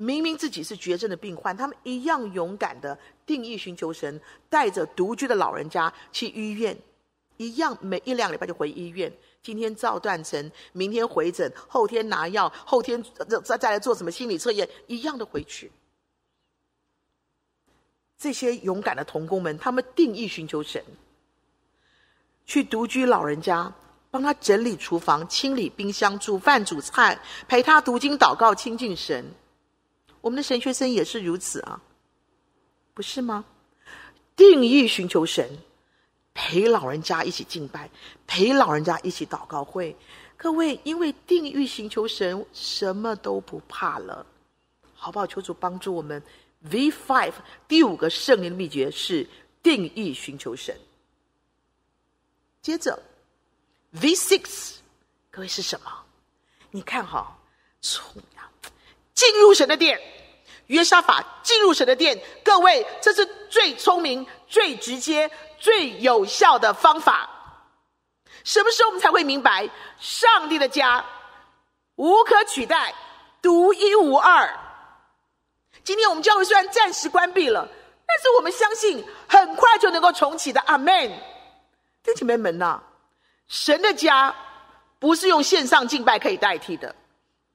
[0.04, 6.78] 明明自己是绝症的病患，他们一样勇敢的定义寻求神，带着独居的老人家去医院，
[7.38, 9.12] 一样每一两礼拜就回医院。
[9.42, 13.04] 今天照断层，明天回诊，后天拿药，后天
[13.46, 15.72] 再再来做什么心理测验，一样的回去。
[18.18, 20.84] 这些勇敢的童工们，他们定义寻求神，
[22.46, 23.74] 去独居老人家，
[24.12, 29.26] 帮他整理厨房、清理冰箱、煮饭煮菜，陪他读经祷告、亲近神。
[30.24, 31.82] 我们的神学生也是如此啊，
[32.94, 33.44] 不是吗？
[34.38, 35.46] 定意寻求神，
[36.34, 37.90] 陪老人家一起敬拜，
[38.26, 39.94] 陪老人家一起祷告会。
[40.38, 44.26] 各位，因为定意寻求神，什么都不怕了，
[44.96, 45.28] 好不好？
[45.28, 46.24] 求主帮助我们。
[46.62, 47.34] V five
[47.68, 49.28] 第五个圣灵的秘诀是
[49.62, 50.74] 定意寻求神。
[52.62, 52.98] 接着
[53.92, 54.76] ，V six，
[55.30, 55.92] 各位是什么？
[56.72, 57.38] 你看哈，
[57.82, 58.24] 从。
[59.14, 60.00] 进入神的殿，
[60.68, 62.20] 约沙法进入神的殿。
[62.44, 67.30] 各位，这是最聪明、最直接、最有效的方法。
[68.44, 71.04] 什么时候我们才会明白，上帝的家
[71.96, 72.94] 无可取代、
[73.42, 74.60] 独一无二？
[75.84, 77.68] 今天我们教会虽然暂时关闭了，
[78.06, 80.60] 但是我们相信很快就能够重启的。
[80.62, 81.10] 阿门！
[82.04, 82.82] 弟兄姐妹们呐，
[83.48, 84.36] 神的家
[85.00, 86.94] 不是用线上敬拜可以代替的，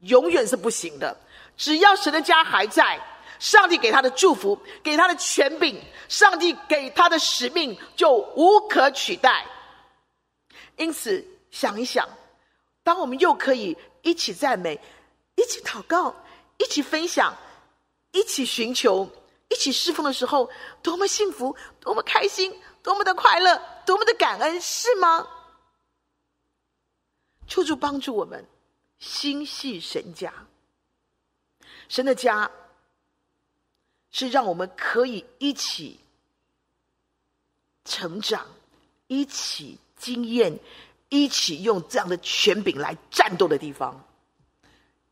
[0.01, 1.15] 永远是不行的。
[1.59, 2.99] 只要神的家还在，
[3.39, 9.45] 上帝给他的祝福，给他的权柄，上帝给他的使命就无可取代。
[10.77, 12.09] 因此，想一想，
[12.85, 14.81] 当我们又可以一起赞美、
[15.35, 16.15] 一起祷告、
[16.59, 17.37] 一起分享、
[18.13, 19.11] 一起寻求、
[19.49, 20.49] 一起侍奉的时候，
[20.81, 25.27] 多么幸福，多么开心，多么的快乐，多么的感恩，是吗？
[27.49, 28.47] 求主帮助我们，
[29.01, 30.33] 心系神家。
[31.89, 32.51] 神的家
[34.11, 35.99] 是让我们可以一起
[37.85, 38.47] 成长、
[39.07, 40.59] 一起经验、
[41.09, 43.99] 一起用这样的权柄来战斗的地方。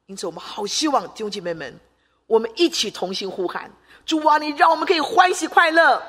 [0.06, 1.80] 因此，我们好希望弟兄姐妹们，
[2.26, 3.70] 我们一起同心呼喊：
[4.04, 6.02] 主啊，你让我们可以欢喜快乐，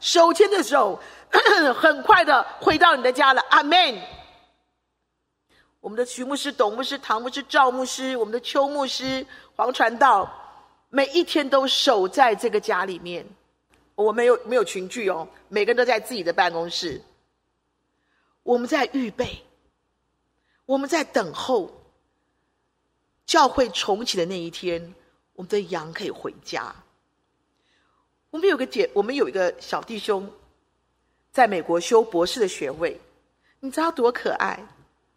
[0.00, 0.98] 手牵着手，
[1.76, 3.42] 很快的回到你的家了。
[3.50, 4.21] 阿门。
[5.82, 9.26] 我们的徐牧师、董牧师、唐牧师、赵牧师，我们的邱牧师。
[9.56, 10.32] 黄传道
[10.90, 13.26] 每一天都守在这个家里面，
[13.96, 17.02] 我没有没有群聚哦，每个人都在自己的办公室。
[18.44, 19.42] 我们在预备，
[20.66, 21.68] 我们在等候
[23.26, 24.94] 教会重启的那一天，
[25.34, 26.72] 我们的羊可以回家。
[28.30, 30.30] 我们有个姐，我们有一个小弟兄，
[31.32, 33.00] 在美国修博士的学位，
[33.58, 34.64] 你知道多可爱？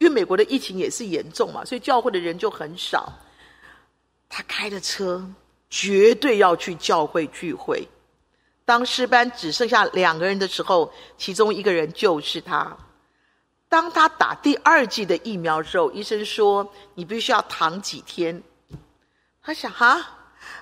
[0.05, 3.11] 因为美国的疫情也是严重嘛，所以教会的人就很少。
[4.29, 5.27] 他开着车，
[5.67, 7.87] 绝对要去教会聚会。
[8.65, 12.77] 当诗班只剩下两个人的时候，其中一个人就是他。
[13.67, 18.43] 当他打第二剂的疫苗的时候，医生说你必须要躺几天。
[19.41, 20.05] 他想哈，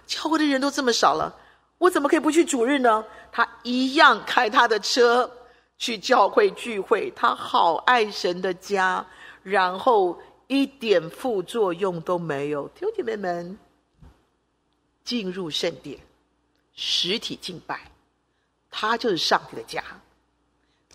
[0.08, 1.36] 教会的人都这么少了，
[1.80, 3.04] 我怎么可以不去主日呢？
[3.30, 5.30] 他一样开他的车
[5.78, 7.12] 去教会聚会。
[7.16, 9.06] 他好爱神的家，
[9.44, 10.20] 然后。
[10.48, 13.58] 一点副作用都没有，弟兄姐妹们，
[15.04, 15.98] 进入圣殿，
[16.76, 17.90] 实体敬拜，
[18.70, 19.82] 它就是上帝的家，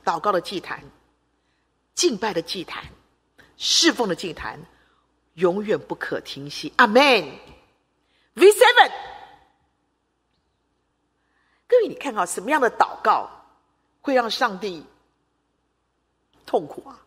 [0.05, 0.85] 祷告的祭坛，
[1.95, 2.85] 敬拜的祭坛，
[3.57, 4.61] 侍奉的祭坛，
[5.35, 6.73] 永远不可停息。
[6.77, 7.03] 阿门。
[8.35, 8.93] V seven，
[11.67, 13.29] 各位，你看看什么样的祷告
[14.03, 14.85] 会让上帝
[16.45, 17.01] 痛苦啊？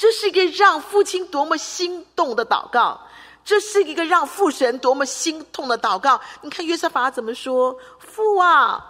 [0.00, 2.98] 这是一个让父亲多么心动的祷告，
[3.44, 6.18] 这是一个让父神多么心痛的祷告。
[6.40, 8.82] 你看约瑟法怎么说：“父啊，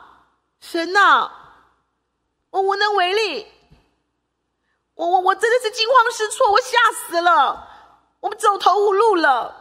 [0.61, 1.33] 神啊，
[2.51, 3.45] 我无能为力，
[4.95, 7.69] 我我我真的是惊慌失措，我吓死了，
[8.21, 9.57] 我们走投无路了。”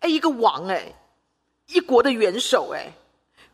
[0.00, 0.94] 哎，一个王哎，
[1.68, 2.92] 一国的元首哎，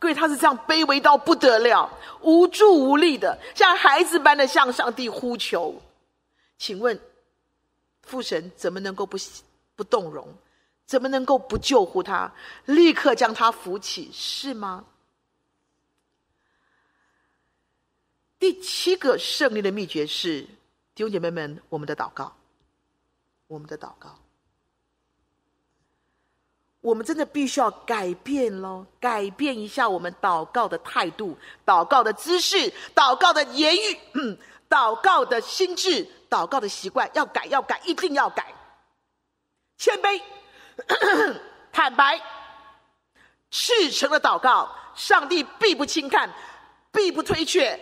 [0.00, 1.88] 各位他是这样卑微到不得了，
[2.22, 5.72] 无助无力的，像孩子般的向上帝呼求。
[6.58, 6.98] 请问，
[8.02, 9.16] 父神怎么能够不
[9.74, 10.26] 不动容？
[10.86, 12.32] 怎么能够不救护他？
[12.64, 14.84] 立刻将他扶起，是吗？
[18.38, 20.42] 第七个胜利的秘诀是
[20.94, 22.36] 弟兄姐妹们，我们的祷告，
[23.48, 24.16] 我们的祷告。
[26.82, 38.54] 我们真的必须要改变喽，改变一下我们祷告的态度、祷告的姿势、祷告的言语、嗯、祷告的心智、祷告的习惯，要改，要改，一定要改。
[39.78, 40.20] 谦卑、
[41.72, 42.20] 坦白、
[43.50, 46.32] 赤诚的祷告，上帝必不轻看，
[46.92, 47.78] 必不推却，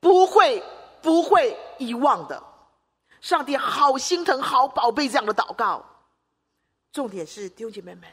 [0.00, 0.62] 不会
[1.02, 2.42] 不会遗忘的。
[3.20, 5.84] 上帝好心疼、好宝贝这样的祷告。
[6.92, 8.08] 重点是弟兄姐妹们。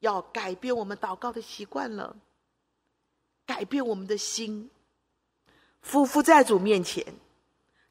[0.00, 2.16] 要改变我们祷告的习惯了，
[3.44, 4.70] 改变我们的心，
[5.82, 7.04] 夫妇在主面前。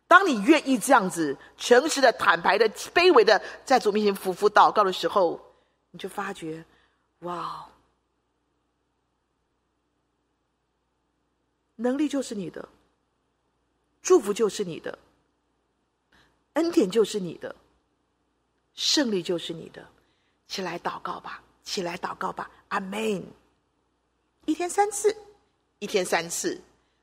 [0.09, 5.39] 当你愿意这样子诚实的、坦白的、卑微的在主面前俯伏祷告的时候，
[5.91, 6.65] 你就发觉，
[7.19, 7.69] 哇，
[11.75, 12.67] 能力就是你的，
[14.01, 14.97] 祝福就是你的，
[16.53, 17.55] 恩典就是你的，
[18.73, 19.87] 胜利就是你的，
[20.47, 21.41] 起来祷告吧。
[21.61, 23.23] 起来祷告吧，阿门。
[24.45, 25.15] 一天三次，
[25.77, 26.59] 一天三次，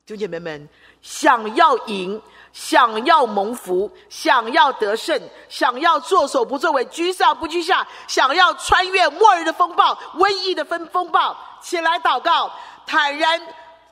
[0.07, 0.69] 弟兄姐妹们，
[1.03, 12.49] 想要赢，想要蒙福，想要得胜，想要作首不作尾，居上不居下，想要穿越末日的风暴、瘟疫的风风暴，起来祷告，
[12.87, 13.43] 坦然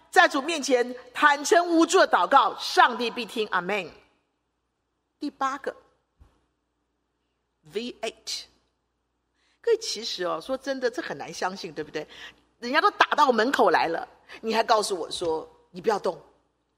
[0.09, 3.91] 在主面前坦诚无助的祷告，上帝必听，阿门。
[5.19, 5.75] 第八个
[7.73, 8.45] ，V eight，。
[9.61, 12.07] 各位，其实哦，说真的，这很难相信，对不对？
[12.61, 14.07] 人家都打到门口来了，
[14.43, 16.23] 你还告诉我说你不要动，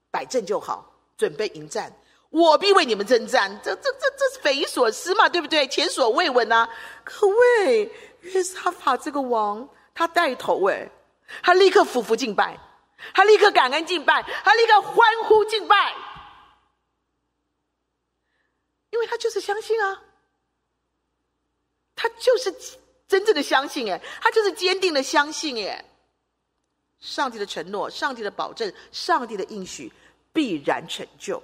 [0.09, 1.93] 摆正就好，准备迎战，
[2.31, 3.61] 我必为你们征战。
[3.63, 5.67] 这、这、这、这是匪夷所思嘛，对不对？
[5.67, 6.67] 前所未闻啊！
[7.03, 10.89] 可谓约沙法这个王，他带头哎，
[11.43, 12.57] 他立刻俯伏敬拜，
[13.13, 15.93] 他立刻感恩敬拜，他立刻欢呼敬拜，
[18.89, 20.01] 因为他就是相信啊。
[21.95, 22.51] 他就是
[23.07, 25.85] 真正的相信，哎，他就是坚定的相信，哎，
[26.99, 29.91] 上帝的承诺、上帝的保证、上帝的应许
[30.33, 31.41] 必然成就。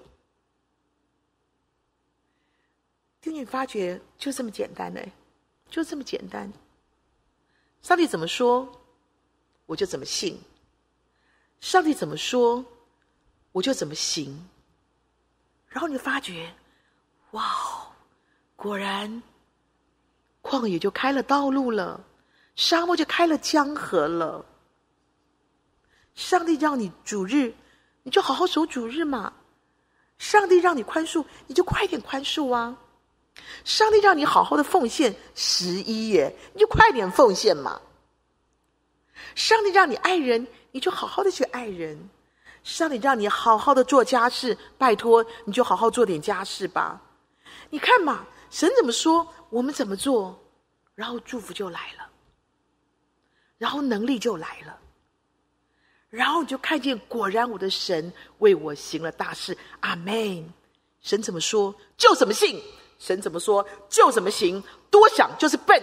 [3.21, 5.01] 听你发觉就这么简单，呢，
[5.69, 6.51] 就这么简单。
[7.81, 8.67] 上帝怎么说，
[9.65, 10.35] 我就怎么信；
[11.59, 12.63] 上帝怎么说，
[13.51, 14.49] 我就怎么行。
[15.67, 16.53] 然后你发觉，
[17.31, 17.93] 哇，
[18.55, 19.21] 果然。
[20.41, 22.05] 旷野就开了道路了，
[22.57, 24.45] 沙漠就开了江河了。
[26.15, 27.53] 上帝让你主日，
[28.03, 29.33] 你就好好守主日嘛。
[30.17, 32.77] 上帝让你宽恕，你就快点宽恕啊。
[33.63, 37.81] 上帝让你好好的奉献十一耶，你就快点奉献嘛。
[39.35, 42.09] 上帝让你爱人，你就好好的去爱人。
[42.63, 47.01] 上帝让你好好的做家事，拜托你就好好做点家事吧。
[47.69, 48.25] 你看嘛。
[48.53, 50.39] 神怎么说，我们怎么做，
[50.93, 52.07] 然后祝福就来了，
[53.57, 54.79] 然后能力就来了，
[56.13, 60.47] 然后你就看见，果然我的神为我行了大事，阿门。
[61.01, 61.73] 神怎么说？
[61.97, 62.61] 就怎么信，
[62.99, 63.67] 神怎么说？
[63.89, 65.81] 就怎么行，多想就是笨，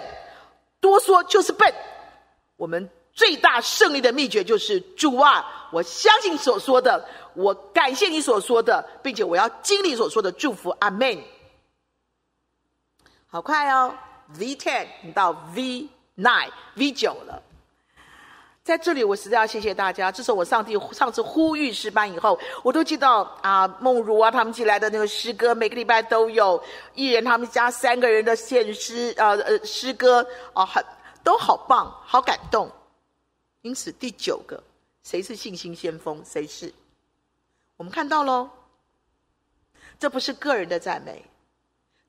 [0.78, 1.74] 多说就是笨。
[2.56, 7.04] 我们最大胜利的秘诀就是主啊，我相信所说的，
[7.34, 11.18] 我感谢你所说的，并且我要经历所说的祝福，阿门。
[13.26, 13.92] 好快哦
[14.38, 15.88] ，V ten 你到 V9、
[16.76, 17.42] V9 了。
[18.62, 20.12] 在这里，我实在要谢谢大家。
[20.12, 26.62] 自从我上帝上次呼吁诗班以后，我都知道啊，梦如啊他们寄来的那个诗歌，每个礼拜都有
[26.94, 30.84] 一人他们家三个人的献诗啊呃诗歌啊，很
[31.24, 32.70] 都好棒，好感动。
[33.62, 34.62] 因此，第九个，
[35.02, 36.22] 谁是信心先锋？
[36.24, 36.72] 谁是？
[37.76, 38.48] 我们看到喽，
[39.98, 41.24] 这不是个人的赞美。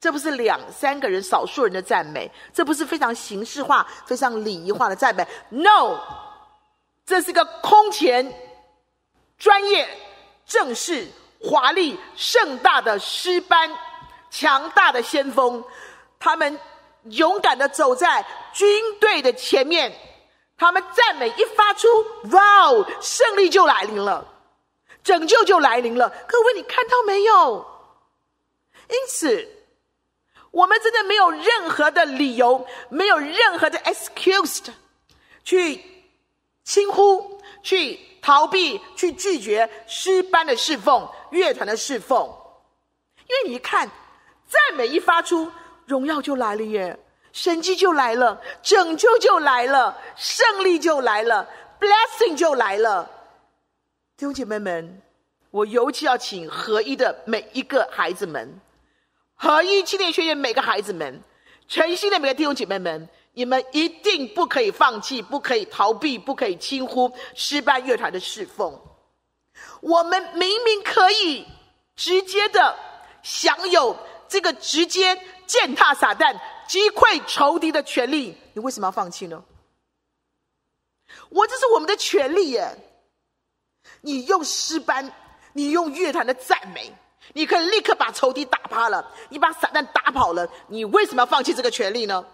[0.02, 5.24] 这不是两三个人、少数人的赞美，这不是非常形式化、非常礼仪化的赞美。
[5.50, 6.00] No，
[7.06, 8.34] 这是个空前
[9.38, 9.88] 专业、
[10.46, 11.08] 正式、
[11.40, 13.70] 华丽、盛大的诗班，
[14.30, 15.64] 强大的先锋，
[16.20, 16.60] 他们
[17.06, 19.92] 勇敢的走在军队的前面，
[20.58, 21.88] 他们赞美一发出，
[22.32, 24.26] 哇哦，胜利就来临了，
[25.04, 26.10] 拯救就来临了。
[26.28, 27.66] 各位，你看到没有？
[28.90, 29.58] 因此。
[30.52, 34.60] 我们真的没有任何的理由，没有任何的 excuse
[35.46, 35.82] 去
[36.64, 42.32] 轻忽、去逃避、去拒绝诗班的侍奉、乐团的侍奉，
[43.28, 43.90] 因为你一看，
[44.48, 45.52] 赞美一发出，
[45.86, 46.98] 荣耀就来了耶，
[47.34, 51.48] 神迹就来了，拯救就来了，胜利就来了
[51.80, 53.10] ，blessing 就来了。
[54.16, 55.02] 弟兄姐妹们，
[55.50, 58.60] 我尤其要请合一的每一个孩子们。
[59.34, 61.24] 合一青年学院每个孩子们，
[61.68, 68.80] 诚心的每个弟兄姐妹们，你们一定不可以放弃，不可以逃避，不可以轻忽诗班乐团的侍奉。
[69.82, 71.46] 我们明明可以
[71.96, 72.76] 直接的
[73.24, 73.96] 享有
[74.28, 79.44] 这个直接践踏撒旦、击溃仇敌的权利，你为什么要放弃呢？
[81.30, 82.76] 我这是我们的权利耶！
[84.02, 85.14] 你用诗班，
[85.54, 86.94] 你用乐团的赞美。
[87.34, 92.26] 你可以立刻把仇敌打趴了，你把撒旦打跑了，你为什么要放弃这个权利呢？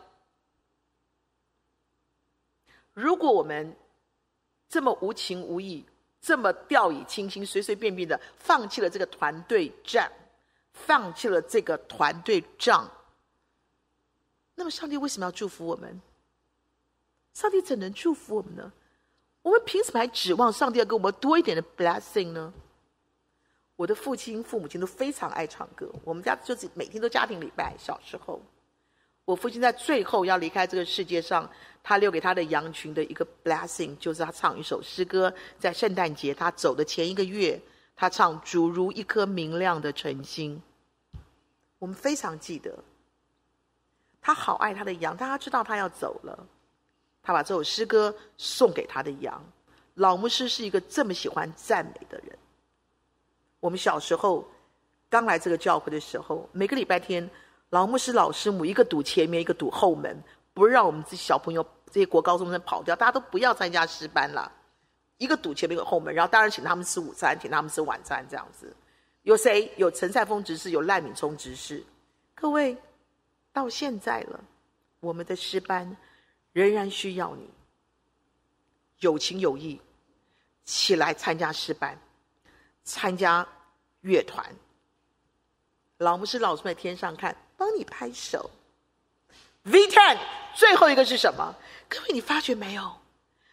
[2.97, 3.75] 如果我们
[4.67, 5.85] 这么无情无义，
[6.19, 10.11] 这么掉以轻心，随随便便的放弃了这个团队战，
[10.73, 12.89] 放弃了这个团队仗，
[14.55, 16.01] 那么上帝为什么要祝福我们？
[17.35, 18.73] 上帝怎能祝福我们呢？
[19.43, 22.51] 我们凭什么还指望上帝要给我们多一点的 blessing 呢？
[23.75, 25.87] 我的父亲、父母亲都非常爱唱歌。
[26.03, 27.75] 我们家就是每天都家庭礼拜。
[27.77, 28.41] 小时候，
[29.27, 31.49] 我父亲在最后要离开这个世界上，
[31.83, 35.33] 他留给他的羊群的一个 blessing，就是他唱一首诗歌。
[35.59, 37.59] 在圣诞节他走的前一个月，
[37.93, 40.61] 他唱“主如一颗明亮的晨星”。
[41.77, 42.73] 我们非常记得，
[44.21, 46.47] 他好爱他的羊，但他知道他要走了，
[47.21, 49.43] 他把这首诗歌送给他的羊。
[49.95, 52.37] 老牧师是一个这么喜欢赞美的人。
[53.59, 54.47] 我们小时候
[55.09, 57.29] 刚来这个教会的时候，每个礼拜天，
[57.69, 62.95] 老牧师、老师母一个堵前面，一个堵后门，不让我们这些小朋友、这些国高中生跑掉。
[62.95, 64.51] 大家都不要参加诗班了，
[65.17, 66.13] 一个堵前面，一个后门。
[66.13, 68.75] 然后当然请他们吃午餐，请他们吃晚餐，这样子。
[69.23, 69.71] 有谁？
[69.75, 71.83] 有陈赛峰执事，有赖敏聪执事。
[72.33, 72.77] 各位，
[73.51, 74.39] 到现在了，
[75.01, 75.97] 我们的诗班
[76.53, 77.49] 仍然需要你，
[78.99, 79.81] 有情有义，
[80.63, 81.99] 起来参加诗班。
[82.85, 83.45] 参加
[83.99, 84.45] 乐团，
[85.97, 88.49] 老牧师老师在天上看，帮你拍手。
[89.65, 90.17] V10
[90.55, 91.53] 最后一个是什么？
[91.89, 92.89] 各位，你发觉没有？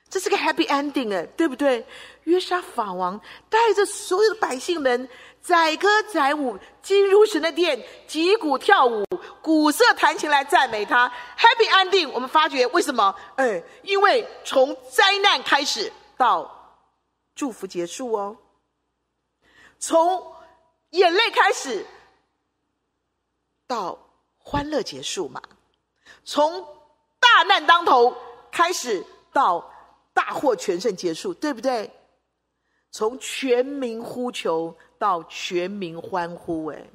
[0.09, 1.85] 这是个 happy ending 哎，对不对？
[2.25, 5.09] 约沙法王带着所有的百姓们
[5.43, 9.05] 载歌载舞进入神的殿，击鼓跳舞，
[9.43, 11.13] 鼓瑟弹琴来赞美他。
[11.37, 13.15] Happy ending，我们发觉为什么？
[13.37, 16.79] 哎，因为从灾难开始到
[17.35, 18.37] 祝福结束哦。
[19.81, 20.33] 从
[20.91, 21.85] 眼泪开始
[23.67, 23.99] 到
[24.39, 25.41] 欢乐结束嘛，
[26.25, 26.63] 从
[27.19, 28.15] 大难当头
[28.51, 29.73] 开始到
[30.13, 31.91] 大获全胜结束，对不对？
[32.91, 36.87] 从全民呼求到全民欢呼，哎，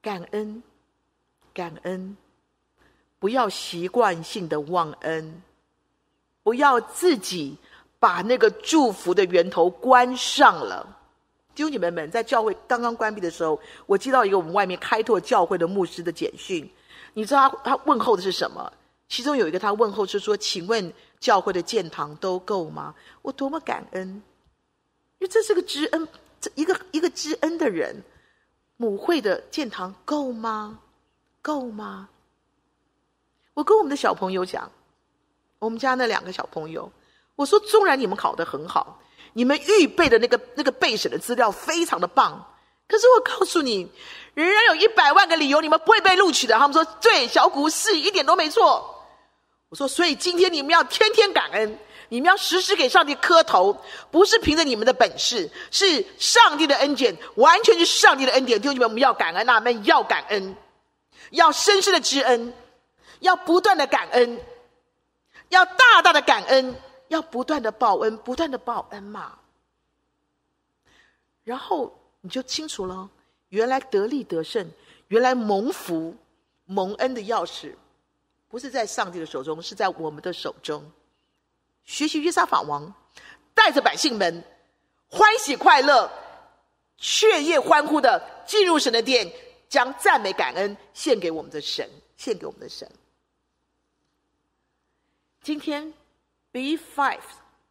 [0.00, 0.62] 感恩，
[1.52, 2.16] 感恩，
[3.18, 5.42] 不要习惯性的忘恩，
[6.44, 7.56] 不要自己
[7.98, 10.98] 把那个祝福的源头关上了。
[11.60, 16.66] 弟兄姐妹们，在教会刚刚关闭的时候，我接到一个我们外面开拓教会的牧师的简讯。
[17.12, 18.72] 你知道他他问候的是什么？
[19.10, 24.08] 其中有一个他问候是说：“请问教会的建堂都够吗？”我多么感恩，
[25.18, 26.08] 因为这是个知恩，
[26.40, 27.94] 这一个一个知恩的人。
[28.78, 30.78] 母会的建堂够吗？
[31.42, 32.08] 够吗？
[33.52, 34.72] 我跟我们的小朋友讲，
[35.58, 36.90] 我们家那两个小朋友，
[37.36, 38.98] 我说：纵然你们考得很好。
[39.32, 42.54] 你们预备的那个那个备审的资料非常的棒，
[42.88, 43.90] 可是我告诉你，
[44.34, 46.58] 仍然有一百万个理由你们不会被录取的。
[46.58, 48.96] 他们说对，小古是一点都没错。
[49.68, 51.78] 我说，所以今天你们要天天感恩，
[52.08, 58.60] 你们要时时给上帝磕头，不是凭着你们的本事，是上帝的恩典，完全是上帝的恩典。
[58.60, 60.56] 弟兄们，我们要感恩，那们要感恩，
[61.30, 62.52] 要深深的知恩，
[63.20, 64.40] 要不断的感恩，
[65.50, 66.74] 要大大的感恩。
[67.10, 69.36] 要不断的报恩，不断的报恩嘛，
[71.42, 73.10] 然后你就清楚了，
[73.48, 74.64] 原来得力得胜，
[75.08, 76.16] 原来蒙福、
[76.66, 77.74] 蒙恩的钥匙，
[78.48, 80.88] 不是在上帝的手中，是在我们的手中。
[81.82, 82.94] 学习约沙法王，
[83.54, 84.44] 带着百姓们
[85.08, 86.08] 欢喜快乐、
[86.96, 89.28] 雀跃欢呼的进入神的殿，
[89.68, 92.88] 将赞美感恩献给我们的神，献给我们的神。
[95.42, 95.92] 今天
[96.52, 97.20] B five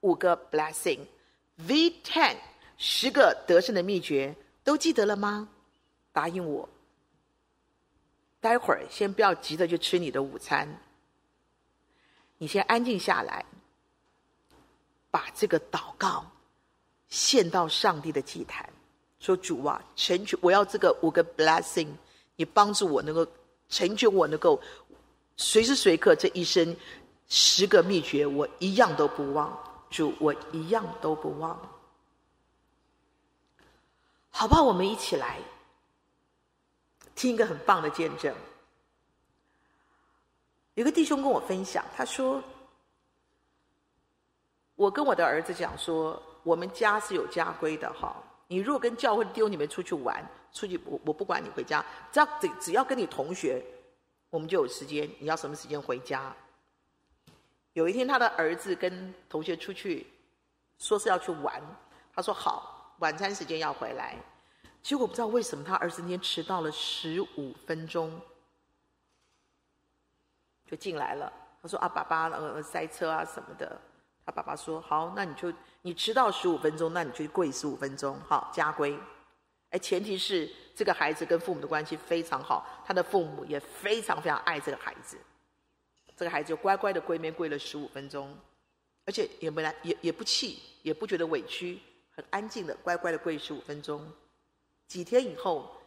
[0.02, 2.38] 五个 blessing，V ten
[2.78, 5.50] 十个得胜的秘诀，都记得了吗？
[6.14, 6.68] 答应我。
[8.40, 10.80] 待会儿先不要急着去吃你的午餐，
[12.38, 13.46] 你先安静下来，
[15.12, 16.26] 把这个祷告
[17.10, 18.70] 献到上帝的祭坛，
[19.20, 21.90] 说：“主啊，成全我要这个五个 blessing，
[22.38, 23.28] 你帮助我能够
[23.68, 24.62] 成全我能够
[25.36, 26.74] 随时随刻这一生
[27.30, 29.58] 十个秘诀，我一样都不忘，
[29.90, 31.58] 主，我一样都不忘，
[34.30, 34.62] 好不好？
[34.64, 35.40] 我们一起来。”
[37.16, 38.34] 听一个很棒的见证，
[40.76, 42.42] 有个弟兄跟我分享，他说
[44.76, 48.16] ：“我跟我的儿子讲说，我们家是有家规的哈。
[48.48, 53.62] 你如果跟教会丢你们出去玩，出去我我不管你回家，只要只只要跟你同学，
[54.30, 55.10] 我们就有时间。
[55.20, 56.34] 你要什么时间回家？”
[57.80, 60.06] 有一天，他的儿子跟同学出去，
[60.80, 61.64] 说是要去玩，
[62.14, 64.18] 他说好，晚餐时间要回来。
[64.82, 68.20] 结果不知道为什么，他儿子那天迟到了十五分钟，
[70.66, 71.32] 就进来了。
[71.62, 73.80] 他说：“啊，爸爸，呃，塞车啊什么的。”
[74.26, 79.00] 他爸爸说：“好，那你就你迟到十五分钟，那你就跪十五分钟，好，家规。
[79.70, 85.18] 哎，前提是这个孩子跟父母的关系非常好，他的父母也非常非常爱这个孩子。
[86.20, 88.38] 这个孩子就乖乖的跪面跪了十五分钟，
[89.06, 91.80] 而且也没来，也也不气，也不觉得委屈，
[92.12, 94.06] 很安静的乖乖的跪十五分钟。”
[94.86, 95.82] 几天以后，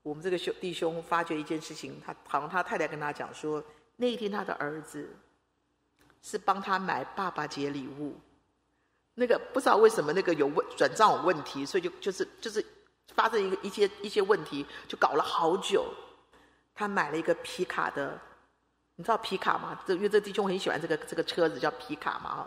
[0.00, 3.62] 我们这个兄弟兄发觉一件事情，他好像他太太跟他讲说，
[3.96, 5.14] 那一天他的儿子
[6.22, 8.18] 是帮他买爸爸节礼物，
[9.16, 12.64] 那个不知道为什么那个有问转账有问题，所以就就是就是
[13.08, 15.92] 发生一个一些一些问题，就搞了好久。
[16.72, 18.18] 他买了一个皮卡的，
[19.00, 19.80] 你知道皮卡吗？
[19.86, 22.46] 这因为这弟兄很喜欢这个这个车子叫皮卡嘛，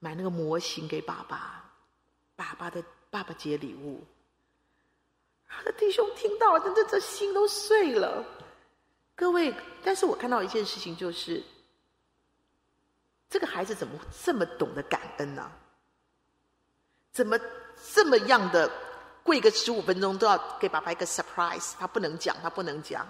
[0.00, 1.62] 买那个模型给爸爸，
[2.34, 2.82] 爸爸的。
[3.12, 4.06] 爸爸节礼物，
[5.48, 8.24] 他的弟兄听到了，真的这心都碎了。
[9.16, 9.52] 各位，
[9.82, 11.42] 但是我看到一件事情，就是
[13.28, 15.50] 这个孩子怎么这么懂得感恩呢、
[17.10, 17.36] 怎么
[17.92, 18.70] 这么样的
[19.24, 21.72] 跪个十五分钟都要给爸爸一个 surprise？
[21.80, 23.04] 他不能讲，他不能讲。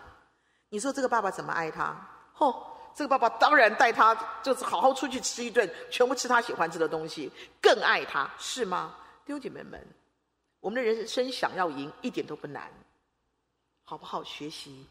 [0.71, 1.95] 你说这个爸爸怎么爱他？
[2.41, 7.30] 哦，这个爸爸当然带他，就是好好出去吃一顿，全部吃他喜欢吃的东西，
[7.62, 8.97] 更爱他，是吗？
[9.24, 9.86] 弟兄姐妹们，
[10.59, 12.72] 我们的人生想要赢一点都不难，
[13.84, 14.24] 好不好？
[14.24, 14.86] 学习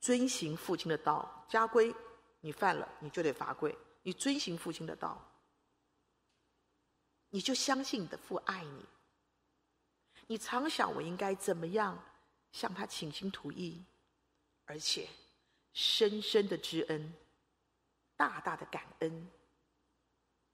[0.00, 1.94] 遵行父亲的道，家规
[2.40, 5.16] 你犯了你就得罚跪，你遵行父亲的道，
[7.30, 8.84] 你就相信你的父爱你。
[10.26, 11.96] 你常想我应该怎么样
[12.50, 13.84] 向他倾心吐意，
[14.66, 15.08] 而且
[15.72, 17.12] 深深的知恩，
[18.16, 19.28] 大大的感恩，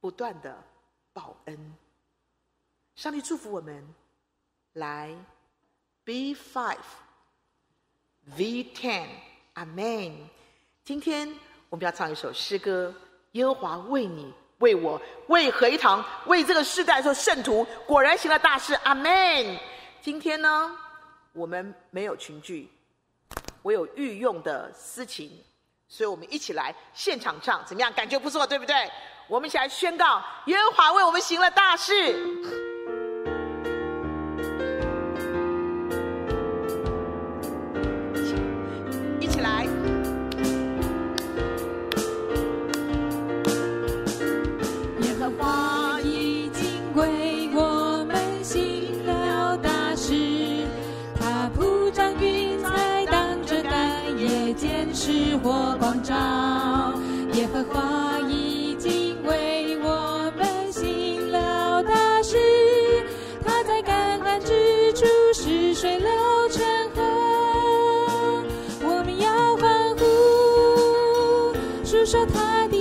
[0.01, 0.63] 不断的
[1.13, 1.75] 报恩。
[2.95, 3.87] 上帝祝福我们，
[4.75, 5.15] 来
[6.05, 6.79] ，B five
[8.37, 9.09] V ten
[9.55, 10.29] Amen。
[10.85, 11.33] 今天
[11.69, 12.95] 我们要唱一首诗歌，
[13.33, 19.61] 耶和华为你、为我、为合一堂、为这个世代说圣徒，果然行了大事，Amen。
[20.01, 20.77] 今天呢，
[21.33, 22.69] 我们没有群聚，
[23.69, 25.31] 我有御用的私琴，
[25.89, 27.93] 所以我们一起来现场唱，怎么样？
[27.93, 28.91] 感觉不错，对不对？
[29.27, 31.93] 我们一起来宣告，耶和华为我们行了大事。
[55.51, 56.15] 我光照，
[57.33, 62.37] 耶和华已经为我们行了大事，
[63.43, 66.11] 他在干旱之处使水流
[66.51, 66.63] 成
[66.95, 67.03] 河，
[68.83, 70.05] 我们要欢呼，
[71.83, 72.78] 述说他的。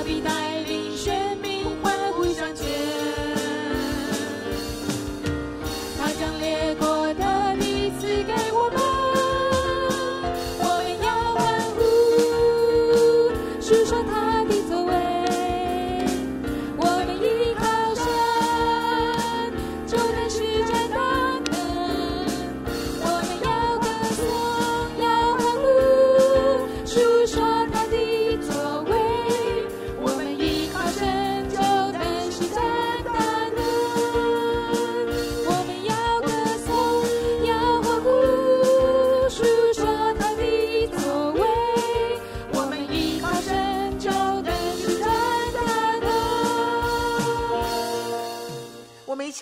[0.00, 0.59] 何必带？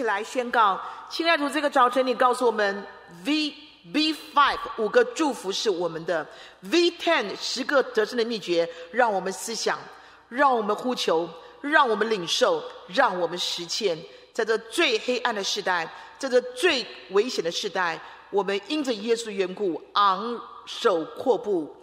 [0.08, 0.80] 来宣告，
[1.10, 2.82] 亲爱的，这个早晨你告诉我们
[3.26, 3.54] ，V
[3.92, 6.26] V five 五个祝福是我们的
[6.62, 9.78] ，V ten 十个得胜的秘诀，让我们思想，
[10.30, 11.28] 让我们呼求，
[11.60, 13.98] 让我们领受，让我们实践，
[14.32, 15.86] 在这最黑暗的时代，
[16.18, 18.00] 在这最危险的时代，
[18.30, 21.76] 我们因着耶稣的缘故，昂首阔步，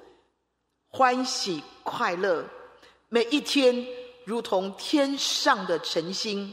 [0.90, 2.44] 欢喜快乐，
[3.08, 3.86] 每一天
[4.26, 6.52] 如同天上的晨星。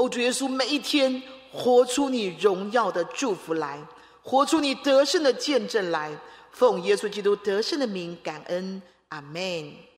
[0.00, 1.22] 欧，主耶稣，每一天
[1.52, 3.78] 活出你荣耀的祝福来，
[4.22, 6.10] 活出你得胜的见证来，
[6.52, 8.80] 奉耶稣基督得胜的名感恩，
[9.10, 9.70] 阿门。